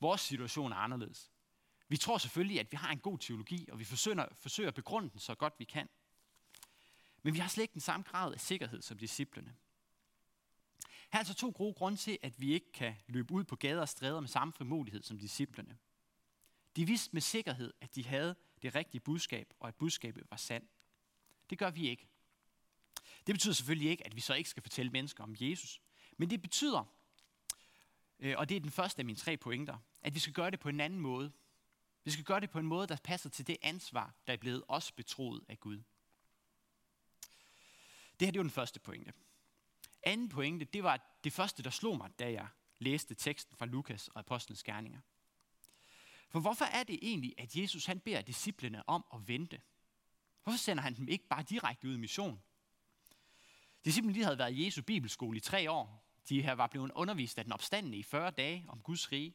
Vores 0.00 0.20
situation 0.20 0.72
er 0.72 0.76
anderledes. 0.76 1.31
Vi 1.92 1.96
tror 1.96 2.18
selvfølgelig, 2.18 2.60
at 2.60 2.72
vi 2.72 2.76
har 2.76 2.92
en 2.92 2.98
god 2.98 3.18
teologi, 3.18 3.68
og 3.72 3.78
vi 3.78 3.84
forsøger, 3.84 4.26
forsøger 4.34 4.68
at 4.68 4.74
begrunde 4.74 5.10
den 5.10 5.18
så 5.18 5.34
godt 5.34 5.54
vi 5.58 5.64
kan. 5.64 5.88
Men 7.22 7.34
vi 7.34 7.38
har 7.38 7.48
slet 7.48 7.62
ikke 7.62 7.72
den 7.72 7.80
samme 7.80 8.04
grad 8.04 8.32
af 8.32 8.40
sikkerhed 8.40 8.82
som 8.82 8.98
disciplene. 8.98 9.54
Her 10.86 11.12
er 11.12 11.18
altså 11.18 11.34
to 11.34 11.52
gode 11.56 11.74
grunde 11.74 11.98
til, 11.98 12.18
at 12.22 12.40
vi 12.40 12.52
ikke 12.52 12.72
kan 12.72 12.94
løbe 13.06 13.34
ud 13.34 13.44
på 13.44 13.56
gader 13.56 13.80
og 13.80 13.88
stræder 13.88 14.20
med 14.20 14.28
samme 14.28 14.52
frimodighed 14.52 15.02
som 15.02 15.18
disciplene. 15.18 15.78
De 16.76 16.86
vidste 16.86 17.12
med 17.12 17.20
sikkerhed, 17.20 17.72
at 17.80 17.94
de 17.94 18.04
havde 18.04 18.36
det 18.62 18.74
rigtige 18.74 19.00
budskab, 19.00 19.54
og 19.60 19.68
at 19.68 19.74
budskabet 19.74 20.24
var 20.30 20.36
sandt. 20.36 20.70
Det 21.50 21.58
gør 21.58 21.70
vi 21.70 21.88
ikke. 21.88 22.08
Det 23.26 23.34
betyder 23.34 23.54
selvfølgelig 23.54 23.90
ikke, 23.90 24.06
at 24.06 24.16
vi 24.16 24.20
så 24.20 24.34
ikke 24.34 24.50
skal 24.50 24.62
fortælle 24.62 24.92
mennesker 24.92 25.24
om 25.24 25.34
Jesus. 25.40 25.80
Men 26.16 26.30
det 26.30 26.42
betyder, 26.42 26.84
øh, 28.18 28.34
og 28.38 28.48
det 28.48 28.56
er 28.56 28.60
den 28.60 28.70
første 28.70 29.00
af 29.00 29.04
mine 29.04 29.18
tre 29.18 29.36
pointer, 29.36 29.78
at 30.02 30.14
vi 30.14 30.18
skal 30.18 30.32
gøre 30.32 30.50
det 30.50 30.60
på 30.60 30.68
en 30.68 30.80
anden 30.80 31.00
måde. 31.00 31.32
Vi 32.04 32.10
skal 32.10 32.24
gøre 32.24 32.40
det 32.40 32.50
på 32.50 32.58
en 32.58 32.66
måde, 32.66 32.86
der 32.86 32.96
passer 32.96 33.30
til 33.30 33.46
det 33.46 33.56
ansvar, 33.62 34.14
der 34.26 34.32
er 34.32 34.36
blevet 34.36 34.64
os 34.68 34.92
betroet 34.92 35.44
af 35.48 35.60
Gud. 35.60 35.82
Det 38.20 38.26
her 38.26 38.30
det 38.30 38.38
var 38.38 38.42
den 38.42 38.50
første 38.50 38.80
pointe. 38.80 39.12
Anden 40.02 40.28
pointe, 40.28 40.64
det 40.64 40.82
var 40.82 41.16
det 41.24 41.32
første, 41.32 41.62
der 41.62 41.70
slog 41.70 41.96
mig, 41.96 42.10
da 42.18 42.32
jeg 42.32 42.48
læste 42.78 43.14
teksten 43.14 43.56
fra 43.56 43.66
Lukas 43.66 44.08
og 44.08 44.18
Apostlenes 44.18 44.62
Gerninger. 44.62 45.00
For 46.28 46.40
hvorfor 46.40 46.64
er 46.64 46.82
det 46.82 46.98
egentlig, 47.02 47.34
at 47.38 47.56
Jesus 47.56 47.86
han 47.86 48.00
beder 48.00 48.22
disciplene 48.22 48.88
om 48.88 49.04
at 49.14 49.28
vente? 49.28 49.60
Hvorfor 50.42 50.58
sender 50.58 50.82
han 50.82 50.96
dem 50.96 51.08
ikke 51.08 51.28
bare 51.28 51.42
direkte 51.42 51.88
ud 51.88 51.94
i 51.94 51.98
mission? 51.98 52.42
Disciplene 53.84 54.14
de 54.14 54.24
havde 54.24 54.38
været 54.38 54.54
i 54.54 54.64
Jesu 54.64 54.82
bibelskole 54.82 55.36
i 55.36 55.40
tre 55.40 55.70
år. 55.70 56.04
De 56.28 56.42
her 56.42 56.52
var 56.52 56.66
blevet 56.66 56.90
undervist 56.94 57.38
af 57.38 57.44
den 57.44 57.52
opstandende 57.52 57.98
i 57.98 58.02
40 58.02 58.30
dage 58.30 58.64
om 58.68 58.80
Guds 58.80 59.12
rige. 59.12 59.34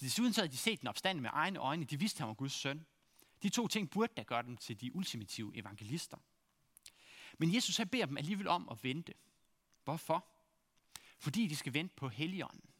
Desuden 0.00 0.32
så 0.32 0.40
havde 0.40 0.52
de 0.52 0.56
set 0.56 0.80
den 0.80 0.88
opstand 0.88 1.20
med 1.20 1.30
egne 1.32 1.58
øjne. 1.58 1.84
De 1.84 1.98
vidste, 1.98 2.16
at 2.16 2.20
han 2.20 2.28
var 2.28 2.34
Guds 2.34 2.52
søn. 2.52 2.86
De 3.42 3.48
to 3.48 3.68
ting 3.68 3.90
burde 3.90 4.12
da 4.16 4.22
gøre 4.22 4.42
dem 4.42 4.56
til 4.56 4.80
de 4.80 4.94
ultimative 4.94 5.56
evangelister. 5.56 6.16
Men 7.38 7.54
Jesus 7.54 7.76
han 7.76 7.88
beder 7.88 8.06
dem 8.06 8.16
alligevel 8.16 8.48
om 8.48 8.68
at 8.68 8.84
vente. 8.84 9.14
Hvorfor? 9.84 10.26
Fordi 11.18 11.46
de 11.46 11.56
skal 11.56 11.74
vente 11.74 11.94
på 11.94 12.08
Helligånden. 12.08 12.70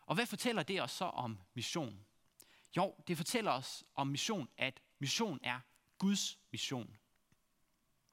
Og 0.00 0.14
hvad 0.14 0.26
fortæller 0.26 0.62
det 0.62 0.82
os 0.82 0.90
så 0.90 1.04
om 1.04 1.38
mission? 1.54 2.06
Jo, 2.76 2.94
det 3.08 3.16
fortæller 3.16 3.50
os 3.50 3.84
om 3.94 4.06
mission, 4.06 4.48
at 4.56 4.82
mission 4.98 5.38
er 5.42 5.60
Guds 5.98 6.38
mission. 6.52 6.96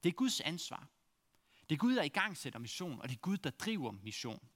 Det 0.02 0.08
er 0.08 0.12
Guds 0.12 0.40
ansvar. 0.40 0.88
Det 1.68 1.74
er 1.74 1.78
Gud, 1.78 1.96
der 1.96 2.02
i 2.02 2.08
gang 2.08 2.36
sætter 2.36 2.58
mission, 2.58 3.00
og 3.00 3.08
det 3.08 3.14
er 3.14 3.20
Gud, 3.20 3.36
der 3.36 3.50
driver 3.50 3.90
mission. 3.90 4.48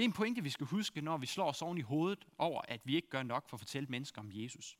Det 0.00 0.04
er 0.04 0.08
en 0.08 0.12
pointe, 0.12 0.42
vi 0.42 0.50
skal 0.50 0.66
huske, 0.66 1.00
når 1.00 1.16
vi 1.16 1.26
slår 1.26 1.48
os 1.48 1.62
oven 1.62 1.78
i 1.78 1.80
hovedet 1.80 2.26
over, 2.38 2.62
at 2.68 2.80
vi 2.84 2.96
ikke 2.96 3.08
gør 3.08 3.22
nok 3.22 3.48
for 3.48 3.56
at 3.56 3.60
fortælle 3.60 3.86
mennesker 3.86 4.20
om 4.20 4.30
Jesus. 4.32 4.78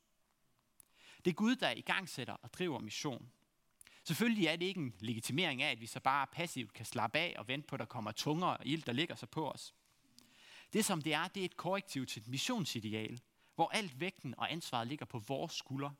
Det 1.25 1.31
er 1.31 1.35
Gud, 1.35 1.55
der 1.55 1.71
i 1.71 1.81
gang 1.81 2.09
sætter 2.09 2.33
og 2.33 2.53
driver 2.53 2.79
mission. 2.79 3.31
Selvfølgelig 4.03 4.47
er 4.47 4.55
det 4.55 4.65
ikke 4.65 4.79
en 4.79 4.93
legitimering 4.99 5.61
af, 5.61 5.71
at 5.71 5.81
vi 5.81 5.85
så 5.85 5.99
bare 5.99 6.27
passivt 6.27 6.73
kan 6.73 6.85
slappe 6.85 7.19
af 7.19 7.35
og 7.37 7.47
vente 7.47 7.67
på, 7.67 7.75
at 7.75 7.79
der 7.79 7.85
kommer 7.85 8.11
tungere 8.11 8.67
ild, 8.67 8.83
der 8.83 8.91
ligger 8.91 9.15
sig 9.15 9.29
på 9.29 9.51
os. 9.51 9.75
Det 10.73 10.85
som 10.85 11.01
det 11.01 11.13
er, 11.13 11.27
det 11.27 11.41
er 11.41 11.45
et 11.45 11.57
korrektiv 11.57 12.05
til 12.05 12.21
et 12.21 12.27
missionsideal, 12.27 13.21
hvor 13.55 13.69
alt 13.69 13.99
vægten 13.99 14.35
og 14.37 14.51
ansvaret 14.51 14.87
ligger 14.87 15.05
på 15.05 15.19
vores 15.19 15.53
skuldre. 15.53 15.93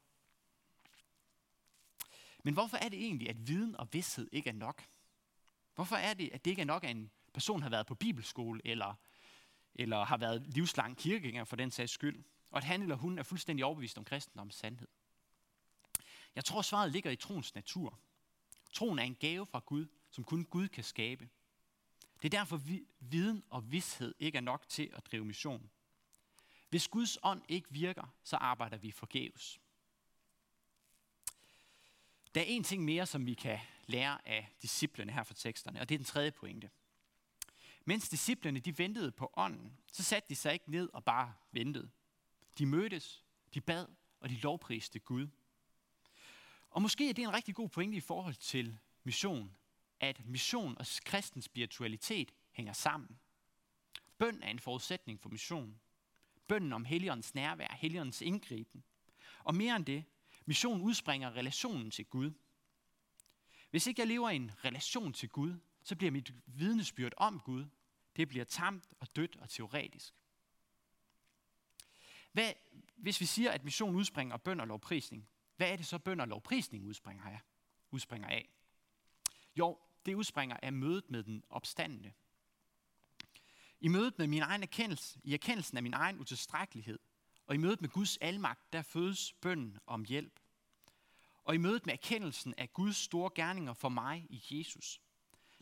Men 2.44 2.54
hvorfor 2.54 2.78
er 2.78 2.90
det 2.90 3.00
egentlig, 3.00 3.30
at 3.30 3.48
viden 3.48 3.76
og 3.76 3.88
vidshed 3.92 4.28
ikke 4.32 4.50
er 4.50 4.54
nok? 4.54 4.86
Hvorfor 5.76 5.96
er 5.96 6.14
det, 6.14 6.30
at 6.34 6.46
det 6.46 6.52
ikke 6.52 6.62
er 6.62 6.66
nok, 6.66 6.84
at 6.84 6.92
en 6.92 7.12
person 7.34 7.62
har 7.62 7.70
været 7.70 7.86
på 7.86 7.96
bibelskole, 7.96 8.62
eller, 8.66 8.96
eller 9.76 10.04
har 10.04 10.18
været 10.18 10.48
livslang 10.48 10.98
kirkegænger 10.98 11.44
for 11.44 11.56
den 11.56 11.72
sags 11.72 11.92
skyld, 11.92 12.24
og 12.52 12.58
at 12.58 12.64
han 12.64 12.82
eller 12.82 12.96
hun 12.96 13.20
er 13.20 13.24
fuldstændig 13.24 13.66
overbevist 13.66 13.98
om 13.98 14.06
kristendoms 14.06 14.56
sandhed? 14.56 14.88
Jeg 16.36 16.46
tror, 16.46 16.62
svaret 16.62 16.92
ligger 16.92 17.12
i 17.12 17.16
troens 17.16 17.56
natur. 17.56 18.00
Troen 18.72 19.00
er 19.00 19.04
en 19.04 19.16
gave 19.16 19.46
fra 19.46 19.60
Gud, 19.66 19.88
som 20.10 20.24
kun 20.24 20.46
Gud 20.46 20.68
kan 20.68 20.84
skabe. 20.84 21.30
Det 22.22 22.34
er 22.34 22.38
derfor, 22.40 22.58
vi, 22.58 22.88
viden 23.00 23.44
og 23.50 23.72
vidshed 23.72 24.16
ikke 24.20 24.38
er 24.38 24.42
nok 24.42 24.68
til 24.70 24.90
at 24.94 25.06
drive 25.06 25.26
mission. 25.26 25.70
Hvis 26.70 26.88
Guds 26.88 27.18
ånd 27.24 27.42
ikke 27.48 27.68
virker, 27.72 28.14
så 28.24 28.36
arbejder 28.36 28.78
vi 28.78 28.92
forgæves. 28.92 29.60
Der 32.36 32.42
er 32.42 32.46
en 32.46 32.64
ting 32.64 32.86
mere, 32.86 33.06
som 33.06 33.26
vi 33.26 33.34
kan 33.34 33.60
lære 33.86 34.28
af 34.28 34.50
disciplene 34.62 35.12
her 35.12 35.24
fra 35.24 35.34
teksterne, 35.34 35.82
og 35.82 35.90
det 35.90 35.96
er 35.96 36.00
den 36.00 36.06
tredje 36.06 36.32
pointe. 36.32 36.70
Mens 37.86 38.10
disciplene 38.10 38.60
de 38.60 38.78
ventede 38.78 39.12
på 39.12 39.34
ånden, 39.36 39.78
så 39.92 40.04
satte 40.04 40.30
de 40.30 40.36
sig 40.36 40.54
ikke 40.54 40.72
ned 40.72 40.90
og 40.94 41.04
bare 41.04 41.34
ventede. 41.52 41.90
De 42.58 42.66
mødtes, 42.66 43.26
de 43.54 43.62
bad, 43.62 43.88
og 44.20 44.30
de 44.30 44.36
lovpriste 44.36 45.00
Gud. 45.00 45.28
Og 46.70 46.82
måske 46.82 47.10
er 47.10 47.14
det 47.14 47.24
en 47.24 47.34
rigtig 47.34 47.56
god 47.56 47.70
pointe 47.70 47.98
i 47.98 48.02
forhold 48.02 48.36
til 48.36 48.78
mission, 49.04 49.56
at 50.00 50.26
mission 50.26 50.78
og 50.78 50.86
kristen 51.06 51.42
spiritualitet 51.42 52.34
hænger 52.52 52.74
sammen. 52.74 53.20
Bøn 54.18 54.44
er 54.44 54.50
en 54.50 54.60
forudsætning 54.60 55.20
for 55.20 55.30
mission. 55.30 55.80
Bønnen 56.48 56.74
om 56.74 56.86
Helligåndens 56.86 57.36
nærvær, 57.36 57.74
Helligåndens 57.74 58.22
indgriben. 58.22 58.84
Og 59.44 59.56
mere 59.56 59.76
end 59.76 59.86
det, 59.86 60.06
mission 60.46 60.82
udspringer 60.82 61.36
relationen 61.36 61.92
til 61.92 62.06
Gud. 62.06 62.32
Hvis 63.70 63.88
ikke 63.88 64.02
jeg 64.02 64.08
lever 64.08 64.30
i 64.30 64.36
en 64.36 64.52
relation 64.66 65.14
til 65.14 65.30
Gud, 65.30 65.60
så 65.84 65.96
bliver 65.96 66.12
mit 66.12 66.34
vidnesbyrd 66.46 67.14
om 67.18 67.40
Gud, 67.40 67.66
det 68.16 68.28
bliver 68.28 68.46
tamt 68.46 68.94
og 69.00 69.16
dødt 69.16 69.36
og 69.36 69.50
teoretisk. 69.50 70.14
Hvad, 72.32 72.54
hvis 72.96 73.22
vi 73.22 73.26
siger, 73.26 73.52
at 73.52 73.64
mission 73.64 73.96
udspringer 73.96 74.34
af 74.34 74.42
bøn 74.42 74.60
og 74.60 74.68
lovprisning, 74.68 75.30
hvad 75.56 75.72
er 75.72 75.76
det 75.76 75.86
så 75.86 76.00
bøn 76.00 76.20
og 76.20 76.28
lovprisning 76.28 76.86
udspringer 76.86 77.24
af? 77.24 77.40
Udspringer 77.92 78.28
af? 78.28 78.50
Jo, 79.56 79.80
det 80.06 80.16
udspringer 80.16 80.58
af 80.62 80.74
mødet 80.74 81.10
med 81.10 81.24
den 81.24 81.44
opstandende. 81.50 82.14
I 83.80 83.88
mødet 83.88 84.18
med 84.18 84.28
min 84.28 84.42
egen 84.42 84.64
erkendelse, 84.64 85.20
i 85.24 85.34
erkendelsen 85.34 85.78
af 85.78 85.84
min 85.84 85.94
egen 85.94 86.20
utilstrækkelighed, 86.20 87.00
og 87.48 87.56
i 87.56 87.58
mødet 87.58 87.82
med 87.82 87.90
Guds 87.90 88.18
almagt, 88.18 88.74
der 88.74 88.82
fødes 88.82 89.34
bønden 89.34 89.78
om 89.88 90.06
hjælp. 90.06 90.40
Og 91.44 91.56
i 91.56 91.58
mødet 91.58 91.86
med 91.86 91.94
erkendelsen 91.94 92.54
af 92.58 92.74
Guds 92.74 92.98
store 92.98 93.32
gerninger 93.36 93.74
for 93.74 93.90
mig 93.90 94.28
i 94.30 94.44
Jesus, 94.52 95.02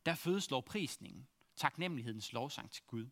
der 0.05 0.15
fødes 0.15 0.49
lovprisningen, 0.49 1.27
taknemmelighedens 1.55 2.33
lovsang 2.33 2.71
til 2.71 2.83
Gud. 2.87 3.09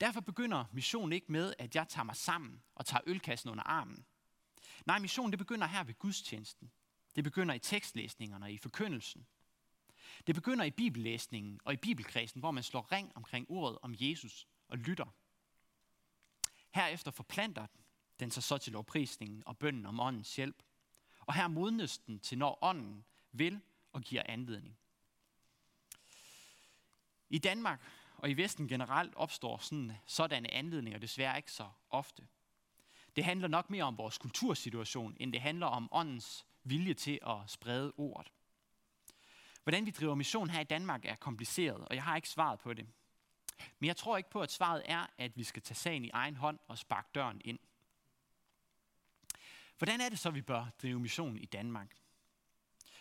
Derfor 0.00 0.20
begynder 0.20 0.64
missionen 0.72 1.12
ikke 1.12 1.32
med, 1.32 1.54
at 1.58 1.74
jeg 1.74 1.88
tager 1.88 2.04
mig 2.04 2.16
sammen 2.16 2.62
og 2.74 2.86
tager 2.86 3.02
ølkassen 3.06 3.50
under 3.50 3.64
armen. 3.64 4.06
Nej, 4.86 4.98
missionen 4.98 5.32
det 5.32 5.38
begynder 5.38 5.66
her 5.66 5.84
ved 5.84 5.94
gudstjenesten. 5.94 6.70
Det 7.16 7.24
begynder 7.24 7.54
i 7.54 7.58
tekstlæsningerne 7.58 8.44
og 8.44 8.52
i 8.52 8.58
forkyndelsen. 8.58 9.26
Det 10.26 10.34
begynder 10.34 10.64
i 10.64 10.70
bibellæsningen 10.70 11.60
og 11.64 11.72
i 11.72 11.76
bibelkredsen, 11.76 12.40
hvor 12.40 12.50
man 12.50 12.62
slår 12.62 12.92
ring 12.92 13.12
omkring 13.14 13.50
ordet 13.50 13.78
om 13.82 13.94
Jesus 13.98 14.46
og 14.68 14.78
lytter. 14.78 15.06
Herefter 16.70 17.10
forplanter 17.10 17.66
den 18.20 18.30
sig 18.30 18.42
så 18.42 18.58
til 18.58 18.72
lovprisningen 18.72 19.42
og 19.46 19.58
bønden 19.58 19.86
om 19.86 20.00
åndens 20.00 20.36
hjælp. 20.36 20.62
Og 21.20 21.34
her 21.34 21.48
modnes 21.48 21.98
den 21.98 22.20
til, 22.20 22.38
når 22.38 22.58
ånden 22.62 23.04
vil 23.32 23.60
og 23.92 24.02
giver 24.02 24.22
anledning. 24.26 24.78
I 27.30 27.38
Danmark 27.38 27.82
og 28.16 28.30
i 28.30 28.34
Vesten 28.34 28.68
generelt 28.68 29.14
opstår 29.14 29.58
sådan, 29.58 29.92
sådanne 30.06 30.54
anledninger 30.54 30.98
desværre 30.98 31.36
ikke 31.36 31.52
så 31.52 31.68
ofte. 31.90 32.26
Det 33.16 33.24
handler 33.24 33.48
nok 33.48 33.70
mere 33.70 33.84
om 33.84 33.98
vores 33.98 34.18
kultursituation, 34.18 35.16
end 35.20 35.32
det 35.32 35.40
handler 35.40 35.66
om 35.66 35.88
åndens 35.92 36.46
vilje 36.64 36.94
til 36.94 37.18
at 37.26 37.36
sprede 37.46 37.92
ordet. 37.96 38.32
Hvordan 39.62 39.86
vi 39.86 39.90
driver 39.90 40.14
mission 40.14 40.50
her 40.50 40.60
i 40.60 40.64
Danmark 40.64 41.04
er 41.04 41.14
kompliceret, 41.14 41.88
og 41.88 41.94
jeg 41.94 42.04
har 42.04 42.16
ikke 42.16 42.28
svaret 42.28 42.58
på 42.58 42.74
det. 42.74 42.86
Men 43.78 43.86
jeg 43.86 43.96
tror 43.96 44.16
ikke 44.16 44.30
på, 44.30 44.40
at 44.40 44.52
svaret 44.52 44.82
er, 44.84 45.06
at 45.18 45.36
vi 45.36 45.44
skal 45.44 45.62
tage 45.62 45.74
sagen 45.74 46.04
i 46.04 46.10
egen 46.10 46.36
hånd 46.36 46.58
og 46.68 46.78
sparke 46.78 47.08
døren 47.14 47.40
ind. 47.44 47.58
Hvordan 49.78 50.00
er 50.00 50.08
det 50.08 50.18
så, 50.18 50.30
vi 50.30 50.42
bør 50.42 50.66
drive 50.82 51.00
mission 51.00 51.38
i 51.38 51.46
Danmark? 51.46 51.96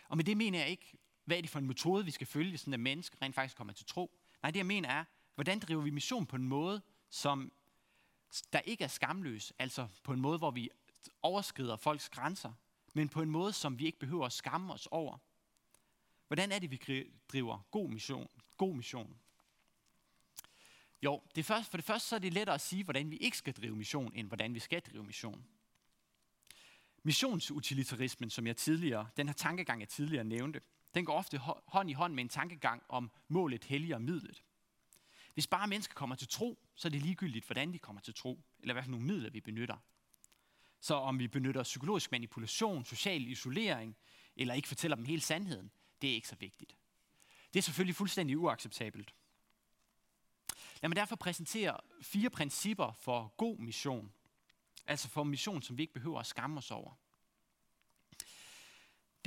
Og 0.07 0.17
med 0.17 0.25
det 0.25 0.37
mener 0.37 0.59
jeg 0.59 0.69
ikke, 0.69 0.97
hvad 1.27 1.37
er 1.37 1.41
det 1.41 1.49
for 1.49 1.59
en 1.59 1.67
metode, 1.67 2.05
vi 2.05 2.11
skal 2.11 2.27
følge, 2.27 2.57
sådan 2.57 2.73
at 2.73 2.79
mennesker 2.79 3.21
rent 3.21 3.35
faktisk 3.35 3.57
kommer 3.57 3.73
til 3.73 3.85
tro. 3.85 4.11
Nej, 4.41 4.51
det 4.51 4.57
jeg 4.57 4.65
mener 4.65 4.89
er, 4.89 5.03
hvordan 5.35 5.59
driver 5.59 5.81
vi 5.81 5.89
mission 5.89 6.25
på 6.25 6.35
en 6.35 6.43
måde, 6.43 6.81
som 7.09 7.51
der 8.53 8.59
ikke 8.59 8.83
er 8.83 8.87
skamløs, 8.87 9.53
altså 9.59 9.87
på 10.03 10.13
en 10.13 10.21
måde, 10.21 10.37
hvor 10.37 10.51
vi 10.51 10.69
overskrider 11.21 11.75
folks 11.75 12.09
grænser, 12.09 12.51
men 12.93 13.09
på 13.09 13.21
en 13.21 13.29
måde, 13.29 13.53
som 13.53 13.79
vi 13.79 13.85
ikke 13.85 13.99
behøver 13.99 14.25
at 14.25 14.31
skamme 14.31 14.73
os 14.73 14.87
over. 14.91 15.17
Hvordan 16.27 16.51
er 16.51 16.59
det, 16.59 16.71
vi 16.71 17.05
driver 17.31 17.59
god 17.71 17.89
mission? 17.89 18.27
God 18.57 18.75
mission? 18.75 19.17
Jo, 21.01 21.21
det 21.35 21.45
første, 21.45 21.69
for 21.69 21.77
det 21.77 21.85
første 21.85 22.07
så 22.07 22.15
er 22.15 22.19
det 22.19 22.33
lettere 22.33 22.53
at 22.55 22.61
sige, 22.61 22.83
hvordan 22.83 23.11
vi 23.11 23.17
ikke 23.17 23.37
skal 23.37 23.53
drive 23.53 23.75
mission, 23.75 24.11
end 24.15 24.27
hvordan 24.27 24.53
vi 24.53 24.59
skal 24.59 24.81
drive 24.81 25.03
mission. 25.03 25.45
Missionsutilitarismen, 27.03 28.29
som 28.29 28.47
jeg 28.47 28.57
tidligere, 28.57 29.09
den 29.17 29.27
her 29.27 29.33
tankegang, 29.33 29.81
jeg 29.81 29.89
tidligere 29.89 30.23
nævnte, 30.23 30.61
den 30.97 31.05
går 31.05 31.13
ofte 31.13 31.37
hånd 31.67 31.89
i 31.89 31.93
hånd 31.93 32.13
med 32.13 32.23
en 32.23 32.29
tankegang 32.29 32.83
om 32.89 33.11
målet 33.27 33.63
helliger 33.63 33.97
midlet. 33.97 34.43
Hvis 35.33 35.47
bare 35.47 35.67
mennesker 35.67 35.93
kommer 35.93 36.15
til 36.15 36.27
tro, 36.27 36.59
så 36.75 36.87
er 36.87 36.89
det 36.89 37.01
ligegyldigt, 37.01 37.45
hvordan 37.45 37.73
de 37.73 37.79
kommer 37.79 38.01
til 38.01 38.13
tro, 38.13 38.43
eller 38.59 38.73
hvad 38.73 38.83
for 38.83 38.91
nogle 38.91 39.05
midler 39.05 39.29
vi 39.29 39.41
benytter. 39.41 39.77
Så 40.79 40.95
om 40.95 41.19
vi 41.19 41.27
benytter 41.27 41.63
psykologisk 41.63 42.11
manipulation, 42.11 42.85
social 42.85 43.27
isolering, 43.27 43.97
eller 44.35 44.53
ikke 44.53 44.67
fortæller 44.67 44.95
dem 44.95 45.05
hele 45.05 45.21
sandheden, 45.21 45.71
det 46.01 46.09
er 46.09 46.13
ikke 46.13 46.27
så 46.27 46.35
vigtigt. 46.35 46.77
Det 47.53 47.59
er 47.59 47.63
selvfølgelig 47.63 47.95
fuldstændig 47.95 48.37
uacceptabelt. 48.37 49.13
Lad 50.81 50.89
mig 50.89 50.95
derfor 50.95 51.15
præsentere 51.15 51.77
fire 52.01 52.29
principper 52.29 52.91
for 52.91 53.33
god 53.37 53.57
mission. 53.57 54.11
Altså 54.87 55.09
for 55.09 55.23
mission, 55.23 55.61
som 55.61 55.77
vi 55.77 55.81
ikke 55.83 55.93
behøver 55.93 56.19
at 56.19 56.25
skamme 56.25 56.57
os 56.57 56.71
over. 56.71 56.93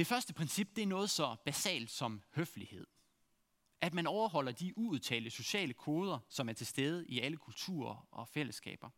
Det 0.01 0.07
første 0.07 0.35
princip, 0.35 0.77
det 0.77 0.83
er 0.83 0.87
noget 0.87 1.11
så 1.11 1.37
basalt 1.45 1.91
som 1.91 2.23
høflighed. 2.35 2.87
At 3.81 3.95
man 3.95 4.07
overholder 4.07 4.53
de 4.53 4.79
uudtalte 4.79 5.31
sociale 5.31 5.73
koder, 5.73 6.19
som 6.29 6.49
er 6.49 6.53
til 6.53 6.67
stede 6.67 7.07
i 7.09 7.21
alle 7.21 7.37
kulturer 7.37 8.09
og 8.11 8.29
fællesskaber. 8.29 8.91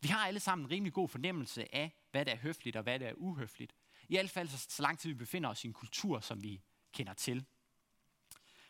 Vi 0.00 0.08
har 0.08 0.26
alle 0.26 0.40
sammen 0.40 0.66
en 0.66 0.70
rimelig 0.70 0.92
god 0.92 1.08
fornemmelse 1.08 1.74
af, 1.74 1.92
hvad 2.10 2.24
der 2.24 2.32
er 2.32 2.36
høfligt 2.36 2.76
og 2.76 2.82
hvad 2.82 2.98
der 2.98 3.08
er 3.08 3.14
uhøfligt. 3.14 3.74
I 4.08 4.14
hvert 4.14 4.30
fald 4.30 4.48
så, 4.48 4.66
så 4.68 4.82
lang 4.82 4.98
tid 4.98 5.10
vi 5.10 5.14
befinder 5.14 5.50
os 5.50 5.64
i 5.64 5.66
en 5.66 5.72
kultur, 5.72 6.20
som 6.20 6.42
vi 6.42 6.62
kender 6.92 7.14
til. 7.14 7.44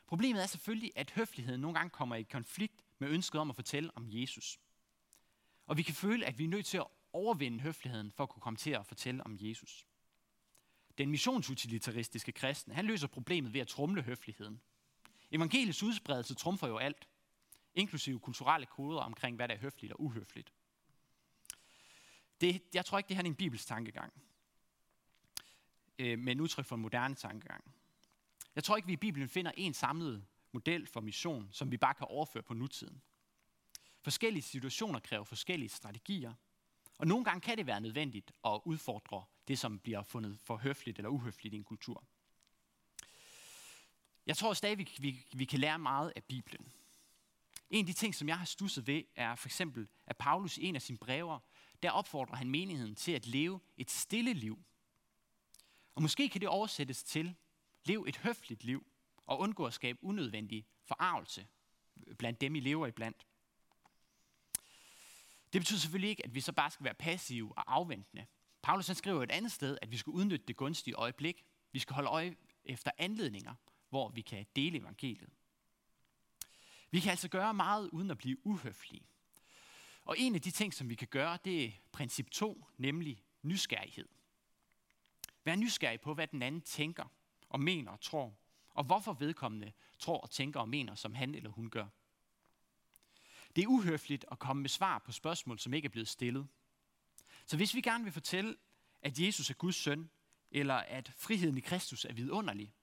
Problemet 0.07 0.43
er 0.43 0.47
selvfølgelig, 0.47 0.93
at 0.97 1.11
høfligheden 1.11 1.61
nogle 1.61 1.79
gange 1.79 1.91
kommer 1.91 2.17
i 2.17 2.23
konflikt 2.23 2.85
med 2.99 3.09
ønsket 3.09 3.41
om 3.41 3.51
at 3.51 3.57
fortælle 3.57 3.97
om 3.97 4.07
Jesus. 4.09 4.59
Og 5.67 5.77
vi 5.77 5.83
kan 5.83 5.95
føle, 5.95 6.27
at 6.27 6.39
vi 6.39 6.45
er 6.45 6.49
nødt 6.49 6.67
til 6.67 6.79
at 6.79 6.87
overvinde 7.13 7.61
høfligheden 7.61 8.13
for 8.13 8.23
at 8.23 8.31
kunne 8.31 8.43
komme 8.43 8.57
til 8.57 8.71
at 8.71 8.87
fortælle 8.87 9.25
om 9.25 9.37
Jesus. 9.41 9.87
Den 10.99 11.11
missionsutilitaristiske 11.11 12.33
kristen, 12.33 12.73
han 12.73 12.85
løser 12.85 13.07
problemet 13.07 13.53
ved 13.53 13.61
at 13.61 13.69
trumle 13.69 14.03
høfligheden. 14.03 14.61
Evangeliets 15.31 15.83
udspredelse 15.83 16.35
trumfer 16.35 16.69
jo 16.69 16.79
alt, 16.79 17.09
inklusive 17.75 18.21
kulturelle 18.21 18.67
koder 18.67 19.01
omkring, 19.01 19.37
hvad 19.37 19.49
der 19.49 19.55
er 19.55 19.59
høfligt 19.59 19.93
og 19.93 20.01
uhøfligt. 20.01 20.53
Det, 22.41 22.63
jeg 22.75 22.85
tror 22.85 22.99
ikke, 22.99 23.09
det 23.09 23.17
her 23.17 23.23
er 23.23 23.27
en 23.27 23.35
bibelsk 23.35 23.67
tankegang, 23.67 24.13
øh, 25.99 26.19
men 26.19 26.41
udtryk 26.41 26.67
for 26.67 26.77
en 26.77 26.83
moderne 26.83 27.15
tankegang. 27.15 27.75
Jeg 28.55 28.65
tror 28.65 28.77
ikke, 28.77 28.87
vi 28.87 28.93
i 28.93 28.97
Bibelen 28.97 29.29
finder 29.29 29.53
en 29.57 29.75
samlet 29.75 30.25
model 30.53 30.87
for 30.87 31.01
mission, 31.01 31.49
som 31.53 31.71
vi 31.71 31.77
bare 31.77 31.95
kan 31.95 32.07
overføre 32.07 32.43
på 32.43 32.55
nutiden. 32.55 33.03
Forskellige 34.03 34.43
situationer 34.43 34.99
kræver 35.01 35.25
forskellige 35.25 35.69
strategier. 35.69 36.35
Og 36.99 37.07
nogle 37.07 37.25
gange 37.25 37.41
kan 37.41 37.59
det 37.59 37.67
være 37.67 37.81
nødvendigt 37.81 38.33
at 38.45 38.61
udfordre 38.65 39.25
det, 39.53 39.59
som 39.59 39.79
bliver 39.79 40.03
fundet 40.03 40.39
for 40.41 40.57
høfligt 40.57 40.99
eller 40.99 41.09
uhøfligt 41.09 41.55
i 41.55 41.57
en 41.57 41.65
kultur. 41.65 42.05
Jeg 44.27 44.37
tror 44.37 44.55
stadig, 44.55 44.79
vi, 44.79 44.89
vi, 44.99 45.27
vi 45.33 45.45
kan 45.45 45.61
lære 45.61 45.79
meget 45.79 46.13
af 46.17 46.25
Bibelen. 46.25 46.73
En 47.71 47.85
af 47.85 47.87
de 47.87 47.93
ting, 47.93 48.15
som 48.15 48.29
jeg 48.29 48.39
har 48.39 48.45
stusset 48.45 48.87
ved, 48.87 49.03
er 49.17 49.35
for 49.35 49.49
eksempel, 49.49 49.89
at 50.07 50.17
Paulus 50.17 50.59
i 50.59 50.65
en 50.65 50.77
af 50.77 50.83
sine 50.83 50.99
brever, 50.99 51.39
der 51.83 51.91
opfordrer 51.91 52.37
han 52.37 52.51
menigheden 52.51 52.95
til 52.95 53.13
at 53.13 53.27
leve 53.27 53.61
et 53.77 53.91
stille 53.91 54.33
liv. 54.33 54.65
Og 55.95 56.03
måske 56.03 56.29
kan 56.29 56.41
det 56.41 56.49
oversættes 56.49 57.03
til, 57.03 57.35
lev 57.85 58.05
et 58.09 58.17
høfligt 58.17 58.65
liv 58.65 58.87
og 59.27 59.39
undgå 59.39 59.67
at 59.67 59.75
skabe 59.75 60.05
unødvendig 60.05 60.67
forarvelse 60.85 61.47
blandt 62.19 62.41
dem, 62.41 62.55
I 62.55 62.61
lever 62.61 62.87
iblandt. 62.87 63.27
Det 65.53 65.61
betyder 65.61 65.79
selvfølgelig 65.79 66.11
ikke, 66.11 66.25
at 66.25 66.35
vi 66.35 66.41
så 66.41 66.53
bare 66.53 66.71
skal 66.71 66.85
være 66.85 66.95
passive 66.95 67.59
og 67.59 67.75
afventende. 67.75 68.27
Paulus 68.63 68.87
han 68.87 68.97
skriver 68.97 69.23
et 69.23 69.31
andet 69.31 69.53
sted, 69.53 69.79
at 69.83 69.91
vi 69.91 69.97
skal 69.97 70.11
udnytte 70.11 70.47
det 70.47 70.57
gunstige 70.57 70.95
øjeblik. 70.95 71.45
Vi 71.73 71.79
skal 71.79 71.95
holde 71.95 72.09
øje 72.09 72.37
efter 72.65 72.91
anledninger, 72.99 73.55
hvor 73.89 74.09
vi 74.09 74.21
kan 74.21 74.47
dele 74.57 74.79
evangeliet. 74.79 75.31
Vi 76.91 77.01
kan 77.01 77.11
altså 77.11 77.29
gøre 77.29 77.55
meget 77.55 77.91
uden 77.93 78.11
at 78.11 78.19
blive 78.19 78.47
uhøflige. 78.47 79.07
Og 80.05 80.19
en 80.19 80.35
af 80.35 80.41
de 80.41 80.51
ting, 80.51 80.75
som 80.75 80.89
vi 80.89 80.95
kan 80.95 81.09
gøre, 81.09 81.39
det 81.45 81.65
er 81.65 81.71
princip 81.93 82.31
2, 82.31 82.67
nemlig 82.79 83.23
nysgerrighed. 83.43 84.09
Vær 85.45 85.57
nysgerrig 85.57 86.01
på, 86.01 86.15
hvad 86.15 86.27
den 86.27 86.43
anden 86.43 86.61
tænker 86.61 87.05
og 87.49 87.61
mener 87.61 87.91
og 87.91 88.01
tror, 88.01 88.35
og 88.71 88.85
hvorfor 88.85 89.13
vedkommende 89.13 89.73
tror 89.99 90.19
og 90.19 90.31
tænker 90.31 90.61
og 90.61 90.69
mener, 90.69 90.95
som 90.95 91.15
han 91.15 91.35
eller 91.35 91.51
hun 91.51 91.71
gør. 91.71 91.87
Det 93.57 93.65
er 93.65 93.69
uhøfligt 93.69 94.25
at 94.31 94.39
komme 94.39 94.63
med 94.63 94.71
svar 94.71 94.99
på 94.99 95.13
spørgsmål, 95.13 95.59
som 95.59 95.75
ikke 95.75 95.87
er 95.87 95.91
blevet 95.91 96.09
stillet. 96.09 96.49
Så 97.47 97.57
hvis 97.57 97.75
vi 97.75 97.81
gerne 97.81 98.05
vil 98.05 98.13
fortælle, 98.13 98.57
at 99.03 99.19
Jesus 99.19 99.51
er 99.51 99.55
Guds 99.55 99.77
søn, 99.77 100.11
eller 100.51 100.75
at 100.75 101.13
friheden 101.17 101.57
i 101.57 101.61
Kristus 101.61 102.05
er 102.05 102.13
vidunderlig, 102.13 102.75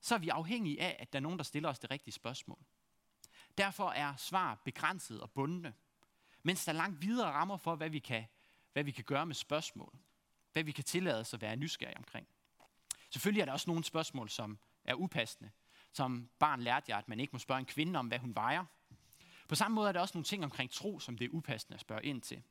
så 0.00 0.14
er 0.14 0.18
vi 0.18 0.28
afhængige 0.28 0.80
af, 0.80 0.96
at 0.98 1.12
der 1.12 1.18
er 1.18 1.20
nogen, 1.20 1.38
der 1.38 1.44
stiller 1.44 1.68
os 1.68 1.78
det 1.78 1.90
rigtige 1.90 2.14
spørgsmål. 2.14 2.58
Derfor 3.58 3.90
er 3.90 4.16
svar 4.16 4.54
begrænset 4.64 5.20
og 5.20 5.30
bundne, 5.30 5.74
mens 6.42 6.64
der 6.64 6.72
er 6.72 6.76
langt 6.76 7.02
videre 7.02 7.32
rammer 7.32 7.56
for, 7.56 7.76
hvad 7.76 7.90
vi 7.90 7.98
kan, 7.98 8.24
hvad 8.72 8.84
vi 8.84 8.90
kan 8.90 9.04
gøre 9.04 9.26
med 9.26 9.34
spørgsmål. 9.34 9.98
Hvad 10.52 10.64
vi 10.64 10.72
kan 10.72 10.84
tillade 10.84 11.20
os 11.20 11.34
at 11.34 11.40
være 11.40 11.56
nysgerrige 11.56 11.96
omkring. 11.96 12.28
Selvfølgelig 13.10 13.40
er 13.40 13.44
der 13.44 13.52
også 13.52 13.70
nogle 13.70 13.84
spørgsmål, 13.84 14.30
som 14.30 14.58
er 14.84 14.94
upassende. 14.94 15.50
Som 15.92 16.30
barn 16.38 16.60
lærte 16.60 16.84
jeg, 16.88 16.98
at 16.98 17.08
man 17.08 17.20
ikke 17.20 17.32
må 17.32 17.38
spørge 17.38 17.58
en 17.58 17.66
kvinde 17.66 17.98
om, 17.98 18.06
hvad 18.06 18.18
hun 18.18 18.34
vejer. 18.34 18.64
På 19.48 19.54
samme 19.54 19.74
måde 19.74 19.88
er 19.88 19.92
der 19.92 20.00
også 20.00 20.18
nogle 20.18 20.24
ting 20.24 20.44
omkring 20.44 20.70
tro, 20.70 21.00
som 21.00 21.18
det 21.18 21.24
er 21.24 21.28
upassende 21.32 21.74
at 21.74 21.80
spørge 21.80 22.04
ind 22.04 22.22
til. 22.22 22.42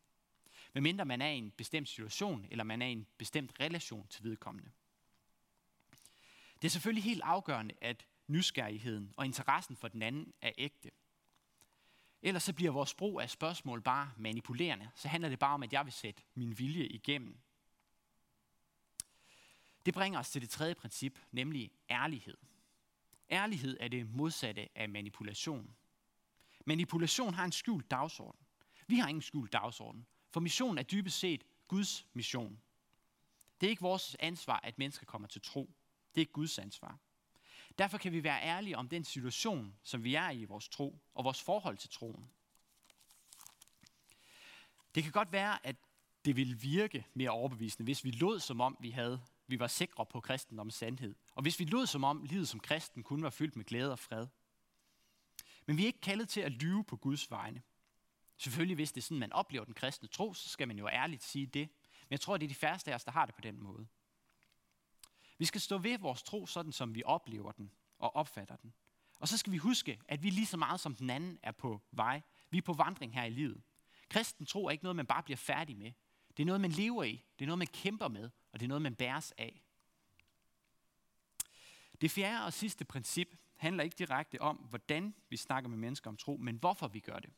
Medmindre 0.74 1.06
man 1.06 1.22
er 1.22 1.30
i 1.30 1.38
en 1.38 1.52
bestemt 1.52 1.90
situation, 1.90 2.48
eller 2.52 2.64
man 2.64 2.82
er 2.82 2.86
i 2.86 2.92
en 2.92 3.08
bestemt 3.18 3.60
relation 3.60 4.08
til 4.08 4.24
vedkommende. 4.24 4.72
Det 6.62 6.68
er 6.68 6.70
selvfølgelig 6.70 7.04
helt 7.04 7.22
afgørende, 7.22 7.76
at 7.82 8.06
nysgerrigheden 8.28 9.14
og 9.18 9.26
interessen 9.26 9.76
for 9.76 9.88
den 9.88 10.02
anden 10.02 10.34
er 10.42 10.52
ægte. 10.58 10.92
Ellers 12.22 12.44
så 12.44 12.54
bliver 12.54 12.72
vores 12.72 12.94
brug 12.94 13.22
af 13.22 13.30
spørgsmål 13.30 13.82
bare 13.82 14.12
manipulerende. 14.18 14.90
Så 14.96 15.08
handler 15.08 15.30
det 15.30 15.40
bare 15.40 15.54
om, 15.54 15.64
at 15.64 15.74
jeg 15.74 15.86
vil 15.86 15.94
sætte 15.94 16.24
min 16.34 16.60
vilje 16.60 16.86
igennem. 16.86 17.40
Det 19.86 19.94
bringer 19.94 20.20
os 20.20 20.30
til 20.30 20.42
det 20.42 20.50
tredje 20.50 20.76
princip, 20.76 21.20
nemlig 21.32 21.72
ærlighed. 21.90 22.38
Ærlighed 23.32 23.78
er 23.80 23.88
det 23.88 24.10
modsatte 24.10 24.78
af 24.78 24.90
manipulation. 24.90 25.76
Manipulation 26.66 27.34
har 27.34 27.46
en 27.46 27.52
skjult 27.52 27.92
dagsorden. 27.92 28.40
Vi 28.88 28.98
har 28.98 29.08
ingen 29.08 29.22
skjult 29.22 29.54
dagsorden, 29.54 30.06
for 30.32 30.40
mission 30.40 30.78
er 30.78 30.84
dybest 30.84 31.20
set 31.20 31.44
Guds 31.68 32.06
mission. 32.14 32.62
Det 33.62 33.68
er 33.68 33.70
ikke 33.70 33.82
vores 33.82 34.16
ansvar, 34.20 34.60
at 34.64 34.78
mennesker 34.78 35.06
kommer 35.06 35.28
til 35.28 35.42
tro. 35.42 35.70
Det 36.16 36.22
er 36.22 36.26
Guds 36.26 36.60
ansvar. 36.60 36.98
Derfor 37.78 37.98
kan 37.98 38.12
vi 38.12 38.24
være 38.24 38.44
ærlige 38.44 38.78
om 38.78 38.90
den 38.90 39.04
situation, 39.04 39.76
som 39.84 40.04
vi 40.04 40.16
er 40.16 40.30
i 40.30 40.42
i 40.42 40.46
vores 40.46 40.70
tro, 40.70 41.00
og 41.14 41.24
vores 41.24 41.42
forhold 41.42 41.78
til 41.78 41.90
troen. 41.90 42.30
Det 44.96 45.04
kan 45.04 45.12
godt 45.12 45.32
være, 45.32 45.66
at 45.66 45.76
det 46.26 46.36
ville 46.36 46.60
virke 46.60 47.06
mere 47.14 47.30
overbevisende, 47.30 47.84
hvis 47.84 48.04
vi 48.04 48.12
lod 48.12 48.40
som 48.40 48.62
om, 48.62 48.78
vi 48.80 48.90
havde 48.90 49.22
vi 49.50 49.60
var 49.60 49.68
sikre 49.68 50.06
på 50.06 50.20
kristendommens 50.20 50.76
sandhed. 50.76 51.16
Og 51.36 51.42
hvis 51.42 51.60
vi 51.60 51.66
lod 51.66 51.88
som 51.88 52.04
om 52.04 52.24
livet 52.24 52.48
som 52.48 52.60
kristen 52.60 53.04
kun 53.04 53.24
var 53.24 53.30
fyldt 53.30 53.56
med 53.56 53.66
glæde 53.66 53.92
og 53.92 54.00
fred. 54.00 54.28
Men 55.66 55.78
vi 55.78 55.82
er 55.82 55.88
ikke 55.88 56.02
kaldet 56.02 56.30
til 56.30 56.42
at 56.42 56.52
lyve 56.52 56.84
på 56.84 56.98
Guds 56.98 57.32
vegne. 57.32 57.62
Selvfølgelig, 58.40 58.76
hvis 58.76 58.92
det 58.92 59.02
er 59.02 59.06
sådan, 59.06 59.20
man 59.20 59.34
oplever 59.34 59.66
den 59.66 59.74
kristne 59.74 60.08
tro, 60.08 60.34
så 60.34 60.50
skal 60.50 60.68
man 60.68 60.78
jo 60.78 60.88
ærligt 60.88 61.24
sige 61.24 61.46
det. 61.46 61.70
Men 62.02 62.12
jeg 62.12 62.20
tror, 62.20 62.38
det 62.38 62.46
er 62.46 62.48
de 62.48 62.56
færreste 62.56 62.92
af 62.92 62.96
os, 62.96 63.04
der 63.04 63.12
har 63.12 63.26
det 63.26 63.36
på 63.36 63.42
den 63.42 63.64
måde. 63.64 63.88
Vi 65.38 65.46
skal 65.46 65.62
stå 65.62 65.78
ved 65.78 65.98
vores 65.98 66.24
tro, 66.24 66.46
sådan 66.46 66.72
som 66.72 66.96
vi 66.96 67.04
oplever 67.06 67.52
den 67.52 67.72
og 67.98 68.16
opfatter 68.16 68.56
den. 68.56 68.74
Og 69.20 69.28
så 69.28 69.38
skal 69.38 69.54
vi 69.54 69.58
huske, 69.58 70.00
at 70.08 70.24
vi 70.24 70.30
lige 70.30 70.46
så 70.46 70.58
meget 70.58 70.80
som 70.80 70.96
den 70.96 71.10
anden 71.10 71.40
er 71.44 71.52
på 71.52 71.82
vej. 71.92 72.22
Vi 72.50 72.58
er 72.58 72.62
på 72.62 72.74
vandring 72.74 73.14
her 73.14 73.24
i 73.24 73.30
livet. 73.30 73.62
Kristen 74.10 74.46
tro 74.46 74.66
er 74.66 74.72
ikke 74.72 74.84
noget, 74.84 74.96
man 74.96 75.06
bare 75.06 75.24
bliver 75.24 75.38
færdig 75.38 75.78
med. 75.78 75.92
Det 76.38 76.44
er 76.44 76.46
noget, 76.46 76.62
man 76.62 76.72
lever 76.72 77.04
i. 77.04 77.24
Det 77.40 77.46
er 77.46 77.48
noget, 77.48 77.58
man 77.58 77.68
kæmper 77.68 78.08
med. 78.08 78.30
Og 78.52 78.60
det 78.60 78.66
er 78.66 78.68
noget, 78.68 78.82
man 78.82 78.96
bæres 78.96 79.34
af. 79.38 79.64
Det 82.02 82.12
fjerde 82.12 82.46
og 82.46 82.54
sidste 82.54 82.86
princip 82.86 83.36
handler 83.56 83.84
ikke 83.84 83.96
direkte 83.96 84.42
om, 84.42 84.58
hvordan 84.58 85.16
vi 85.30 85.38
snakker 85.38 85.70
med 85.70 85.78
mennesker 85.78 86.10
om 86.10 86.18
tro, 86.18 86.38
men 86.38 86.56
hvorfor 86.56 86.88
vi 86.88 87.00
gør 87.00 87.20
det. 87.20 87.34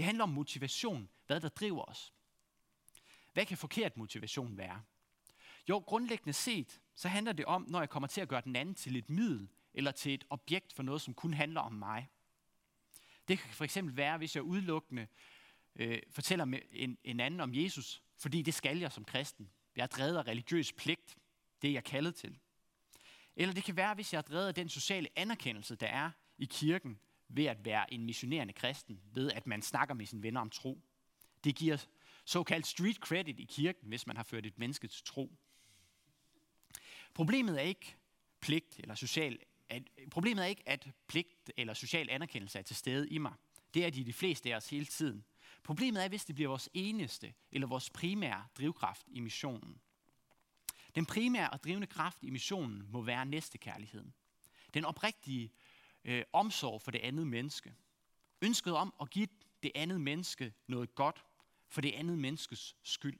Det 0.00 0.04
handler 0.06 0.24
om 0.24 0.30
motivation, 0.30 1.08
hvad 1.26 1.40
der 1.40 1.48
driver 1.48 1.84
os. 1.84 2.12
Hvad 3.32 3.46
kan 3.46 3.58
forkert 3.58 3.96
motivation 3.96 4.56
være? 4.56 4.82
Jo, 5.68 5.78
grundlæggende 5.78 6.32
set, 6.32 6.80
så 6.94 7.08
handler 7.08 7.32
det 7.32 7.44
om, 7.44 7.66
når 7.68 7.78
jeg 7.78 7.90
kommer 7.90 8.06
til 8.06 8.20
at 8.20 8.28
gøre 8.28 8.40
den 8.40 8.56
anden 8.56 8.74
til 8.74 8.96
et 8.96 9.10
middel, 9.10 9.48
eller 9.74 9.90
til 9.90 10.14
et 10.14 10.24
objekt 10.30 10.72
for 10.72 10.82
noget, 10.82 11.02
som 11.02 11.14
kun 11.14 11.34
handler 11.34 11.60
om 11.60 11.72
mig. 11.72 12.08
Det 13.28 13.38
kan 13.38 13.50
for 13.50 13.64
eksempel 13.64 13.96
være, 13.96 14.18
hvis 14.18 14.36
jeg 14.36 14.42
udelukkende 14.42 15.06
øh, 15.76 16.02
fortæller 16.10 16.60
en, 16.72 16.98
en 17.04 17.20
anden 17.20 17.40
om 17.40 17.54
Jesus, 17.54 18.02
fordi 18.16 18.42
det 18.42 18.54
skal 18.54 18.78
jeg 18.78 18.92
som 18.92 19.04
kristen. 19.04 19.50
Jeg 19.76 19.82
er 19.82 19.86
drevet 19.86 20.16
af 20.16 20.26
religiøs 20.26 20.72
pligt. 20.72 21.18
Det 21.62 21.68
er 21.68 21.74
jeg 21.74 21.84
kaldet 21.84 22.14
til. 22.14 22.38
Eller 23.36 23.54
det 23.54 23.64
kan 23.64 23.76
være, 23.76 23.94
hvis 23.94 24.12
jeg 24.12 24.18
er 24.18 24.22
drevet 24.22 24.48
af 24.48 24.54
den 24.54 24.68
sociale 24.68 25.08
anerkendelse, 25.16 25.76
der 25.76 25.86
er 25.86 26.10
i 26.38 26.44
kirken 26.44 27.00
ved 27.30 27.44
at 27.44 27.64
være 27.64 27.94
en 27.94 28.06
missionerende 28.06 28.52
kristen, 28.52 29.00
ved 29.12 29.32
at 29.32 29.46
man 29.46 29.62
snakker 29.62 29.94
med 29.94 30.06
sine 30.06 30.22
venner 30.22 30.40
om 30.40 30.50
tro. 30.50 30.82
Det 31.44 31.54
giver 31.54 31.86
såkaldt 32.24 32.66
street 32.66 32.96
credit 32.96 33.40
i 33.40 33.44
kirken, 33.44 33.88
hvis 33.88 34.06
man 34.06 34.16
har 34.16 34.22
ført 34.22 34.46
et 34.46 34.58
menneske 34.58 34.88
til 34.88 35.04
tro. 35.04 35.32
Problemet 37.14 37.58
er 37.58 37.64
ikke 37.64 37.96
pligt 38.40 38.78
eller 38.78 38.94
social, 38.94 39.38
at, 39.68 39.82
problemet 40.10 40.44
er 40.44 40.48
ikke, 40.48 40.62
at 40.66 40.88
pligt 41.06 41.52
eller 41.56 41.74
social 41.74 42.10
anerkendelse 42.10 42.58
er 42.58 42.62
til 42.62 42.76
stede 42.76 43.08
i 43.08 43.18
mig. 43.18 43.32
Det 43.74 43.84
er 43.84 43.90
de 43.90 44.04
de 44.04 44.12
fleste 44.12 44.52
af 44.52 44.56
os 44.56 44.70
hele 44.70 44.86
tiden. 44.86 45.24
Problemet 45.62 46.04
er, 46.04 46.08
hvis 46.08 46.24
det 46.24 46.34
bliver 46.34 46.48
vores 46.48 46.68
eneste 46.74 47.34
eller 47.52 47.66
vores 47.66 47.90
primære 47.90 48.46
drivkraft 48.58 49.06
i 49.08 49.20
missionen. 49.20 49.80
Den 50.94 51.06
primære 51.06 51.50
og 51.50 51.64
drivende 51.64 51.86
kraft 51.86 52.18
i 52.22 52.30
missionen 52.30 52.86
må 52.88 53.02
være 53.02 53.26
næstekærligheden. 53.26 54.14
Den 54.74 54.84
oprigtige 54.84 55.52
øh, 56.04 56.24
omsorg 56.32 56.82
for 56.82 56.90
det 56.90 56.98
andet 56.98 57.26
menneske. 57.26 57.74
Ønsket 58.42 58.76
om 58.76 58.94
at 59.00 59.10
give 59.10 59.28
det 59.62 59.72
andet 59.74 60.00
menneske 60.00 60.54
noget 60.66 60.94
godt 60.94 61.24
for 61.68 61.80
det 61.80 61.92
andet 61.92 62.18
menneskes 62.18 62.76
skyld. 62.82 63.18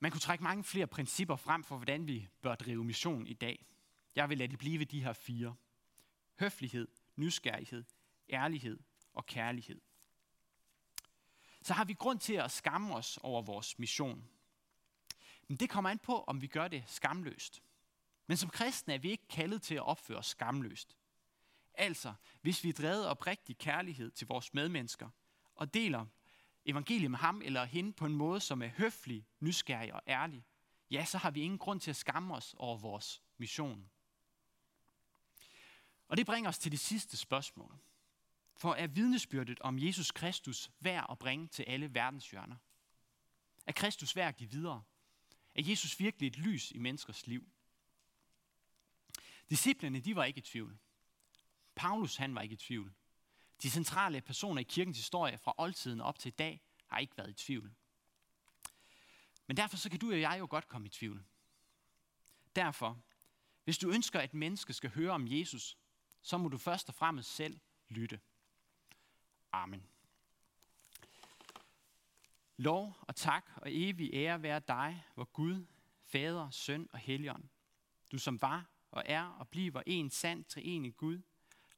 Man 0.00 0.10
kunne 0.10 0.20
trække 0.20 0.44
mange 0.44 0.64
flere 0.64 0.86
principper 0.86 1.36
frem 1.36 1.64
for, 1.64 1.76
hvordan 1.76 2.06
vi 2.06 2.28
bør 2.42 2.54
drive 2.54 2.84
mission 2.84 3.26
i 3.26 3.34
dag. 3.34 3.66
Jeg 4.16 4.28
vil 4.28 4.38
lade 4.38 4.50
det 4.50 4.58
blive 4.58 4.78
ved 4.78 4.86
de 4.86 5.04
her 5.04 5.12
fire. 5.12 5.56
Høflighed, 6.40 6.88
nysgerrighed, 7.16 7.84
ærlighed 8.30 8.78
og 9.14 9.26
kærlighed. 9.26 9.80
Så 11.62 11.74
har 11.74 11.84
vi 11.84 11.92
grund 11.92 12.18
til 12.18 12.34
at 12.34 12.50
skamme 12.50 12.94
os 12.94 13.18
over 13.22 13.42
vores 13.42 13.78
mission. 13.78 14.28
Men 15.48 15.56
det 15.56 15.70
kommer 15.70 15.90
an 15.90 15.98
på, 15.98 16.24
om 16.26 16.42
vi 16.42 16.46
gør 16.46 16.68
det 16.68 16.84
skamløst. 16.86 17.62
Men 18.26 18.36
som 18.36 18.50
kristne 18.50 18.94
er 18.94 18.98
vi 18.98 19.10
ikke 19.10 19.28
kaldet 19.28 19.62
til 19.62 19.74
at 19.74 19.86
opføre 19.86 20.18
os 20.18 20.26
skamløst. 20.26 20.96
Altså, 21.74 22.14
hvis 22.40 22.64
vi 22.64 22.68
er 22.68 22.72
drevet 22.72 23.06
oprigtig 23.06 23.58
kærlighed 23.58 24.10
til 24.10 24.26
vores 24.26 24.54
medmennesker 24.54 25.08
og 25.54 25.74
deler 25.74 26.06
evangeliet 26.64 27.10
med 27.10 27.18
ham 27.18 27.42
eller 27.44 27.64
hende 27.64 27.92
på 27.92 28.06
en 28.06 28.14
måde, 28.14 28.40
som 28.40 28.62
er 28.62 28.68
høflig, 28.68 29.26
nysgerrig 29.40 29.94
og 29.94 30.02
ærlig, 30.06 30.44
ja, 30.90 31.04
så 31.04 31.18
har 31.18 31.30
vi 31.30 31.40
ingen 31.40 31.58
grund 31.58 31.80
til 31.80 31.90
at 31.90 31.96
skamme 31.96 32.34
os 32.34 32.54
over 32.58 32.78
vores 32.78 33.22
mission. 33.38 33.90
Og 36.08 36.16
det 36.16 36.26
bringer 36.26 36.48
os 36.48 36.58
til 36.58 36.72
det 36.72 36.80
sidste 36.80 37.16
spørgsmål. 37.16 37.78
For 38.56 38.74
er 38.74 38.86
vidnesbyrdet 38.86 39.60
om 39.60 39.78
Jesus 39.78 40.10
Kristus 40.10 40.70
værd 40.80 41.06
at 41.10 41.18
bringe 41.18 41.46
til 41.46 41.62
alle 41.62 41.94
verdens 41.94 42.30
hjørner? 42.30 42.56
Er 43.66 43.72
Kristus 43.72 44.16
værd 44.16 44.28
at 44.28 44.36
give 44.36 44.50
videre? 44.50 44.82
Er 45.54 45.62
Jesus 45.62 46.00
virkelig 46.00 46.26
et 46.26 46.38
lys 46.38 46.70
i 46.70 46.78
menneskers 46.78 47.26
liv? 47.26 47.48
Disciplerne, 49.50 50.00
de 50.00 50.16
var 50.16 50.24
ikke 50.24 50.38
i 50.38 50.42
tvivl. 50.42 50.78
Paulus, 51.74 52.16
han 52.16 52.34
var 52.34 52.40
ikke 52.40 52.52
i 52.52 52.56
tvivl. 52.56 52.94
De 53.62 53.70
centrale 53.70 54.20
personer 54.20 54.60
i 54.60 54.64
kirkens 54.64 54.96
historie 54.96 55.38
fra 55.38 55.54
oldtiden 55.58 56.00
op 56.00 56.18
til 56.18 56.28
i 56.28 56.34
dag 56.38 56.62
har 56.86 56.98
ikke 56.98 57.16
været 57.16 57.30
i 57.30 57.44
tvivl. 57.44 57.74
Men 59.46 59.56
derfor 59.56 59.76
så 59.76 59.90
kan 59.90 59.98
du 59.98 60.10
og 60.10 60.20
jeg 60.20 60.36
jo 60.38 60.46
godt 60.50 60.68
komme 60.68 60.86
i 60.86 60.90
tvivl. 60.90 61.24
Derfor, 62.56 63.02
hvis 63.64 63.78
du 63.78 63.90
ønsker, 63.90 64.20
at 64.20 64.34
menneske 64.34 64.72
skal 64.72 64.90
høre 64.90 65.12
om 65.12 65.26
Jesus, 65.28 65.78
så 66.22 66.38
må 66.38 66.48
du 66.48 66.58
først 66.58 66.88
og 66.88 66.94
fremmest 66.94 67.34
selv 67.34 67.60
lytte. 67.88 68.20
Amen. 69.52 69.86
Lov 72.56 72.96
og 73.00 73.16
tak 73.16 73.50
og 73.56 73.74
evig 73.74 74.10
ære 74.14 74.42
være 74.42 74.60
dig, 74.68 75.04
hvor 75.14 75.24
Gud, 75.24 75.66
Fader, 76.04 76.50
Søn 76.50 76.88
og 76.92 76.98
Helligånd. 76.98 77.44
Du 78.12 78.18
som 78.18 78.42
var 78.42 78.70
og 78.96 79.02
er 79.06 79.24
og 79.24 79.48
bliver 79.48 79.82
en 79.86 80.10
sand 80.10 80.44
treenig 80.44 80.96
Gud, 80.96 81.20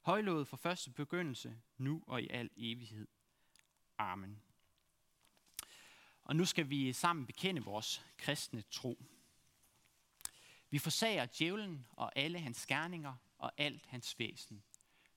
højlovet 0.01 0.47
fra 0.47 0.57
første 0.57 0.91
begyndelse, 0.91 1.61
nu 1.77 2.03
og 2.07 2.21
i 2.21 2.27
al 2.29 2.49
evighed. 2.57 3.07
Amen. 3.97 4.41
Og 6.23 6.35
nu 6.35 6.45
skal 6.45 6.69
vi 6.69 6.93
sammen 6.93 7.25
bekende 7.25 7.63
vores 7.63 8.05
kristne 8.17 8.61
tro. 8.61 9.03
Vi 10.69 10.79
forsager 10.79 11.25
djævlen 11.25 11.85
og 11.91 12.11
alle 12.15 12.39
hans 12.39 12.65
gerninger 12.65 13.15
og 13.37 13.51
alt 13.57 13.85
hans 13.85 14.19
væsen. 14.19 14.63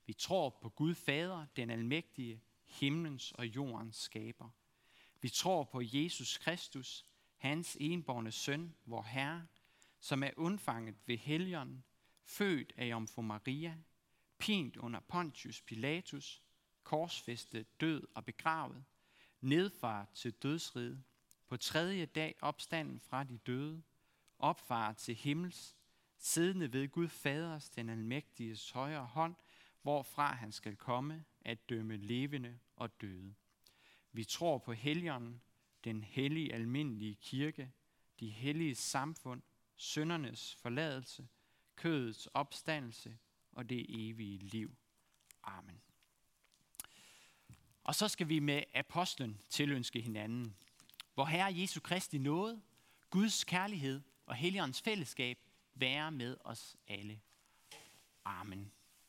Vi 0.06 0.12
tror 0.12 0.50
på 0.50 0.68
Gud 0.68 0.94
Fader, 0.94 1.46
den 1.56 1.70
almægtige, 1.70 2.42
himlens 2.64 3.32
og 3.32 3.46
jordens 3.46 3.96
skaber. 3.96 4.48
Vi 5.20 5.28
tror 5.28 5.64
på 5.64 5.80
Jesus 5.84 6.38
Kristus, 6.38 7.06
hans 7.36 7.76
enborne 7.80 8.32
søn, 8.32 8.74
vor 8.84 9.02
Herre, 9.02 9.46
som 10.00 10.22
er 10.22 10.30
undfanget 10.36 10.94
ved 11.06 11.18
helgen, 11.18 11.84
født 12.24 12.72
af 12.76 12.90
Jomfru 12.90 13.22
Maria, 13.22 13.76
pint 14.38 14.76
under 14.76 15.00
Pontius 15.00 15.62
Pilatus, 15.62 16.42
korsfæstet, 16.82 17.80
død 17.80 18.06
og 18.14 18.24
begravet, 18.24 18.84
nedfart 19.40 20.08
til 20.14 20.32
dødsriget, 20.32 21.02
på 21.48 21.56
tredje 21.56 22.06
dag 22.06 22.34
opstanden 22.40 23.00
fra 23.00 23.24
de 23.24 23.38
døde, 23.38 23.82
opfar 24.38 24.92
til 24.92 25.14
himmels, 25.14 25.76
siddende 26.18 26.72
ved 26.72 26.88
Gud 26.88 27.08
Faders, 27.08 27.68
den 27.68 27.88
almægtiges 27.88 28.70
højre 28.70 29.06
hånd, 29.06 29.34
hvorfra 29.82 30.34
han 30.34 30.52
skal 30.52 30.76
komme 30.76 31.24
at 31.40 31.68
dømme 31.68 31.96
levende 31.96 32.58
og 32.76 33.00
døde. 33.00 33.34
Vi 34.12 34.24
tror 34.24 34.58
på 34.58 34.72
helgenen, 34.72 35.42
den 35.84 36.02
hellige 36.02 36.54
almindelige 36.54 37.14
kirke, 37.14 37.72
de 38.20 38.30
hellige 38.30 38.74
samfund, 38.74 39.42
søndernes 39.76 40.54
forladelse, 40.54 41.28
kødets 41.76 42.26
opstandelse 42.34 43.18
og 43.52 43.68
det 43.68 43.86
evige 43.88 44.38
liv. 44.38 44.76
Amen. 45.44 45.80
Og 47.84 47.94
så 47.94 48.08
skal 48.08 48.28
vi 48.28 48.38
med 48.38 48.62
apostlen 48.74 49.40
tilønske 49.48 50.00
hinanden, 50.00 50.56
hvor 51.14 51.24
Herre 51.24 51.54
Jesu 51.54 51.80
Kristi 51.80 52.18
nåde, 52.18 52.62
Guds 53.10 53.44
kærlighed 53.44 54.00
og 54.26 54.34
Helligåndens 54.34 54.82
fællesskab 54.82 55.38
være 55.74 56.12
med 56.12 56.36
os 56.40 56.76
alle. 56.88 57.20
Amen. 58.24 58.72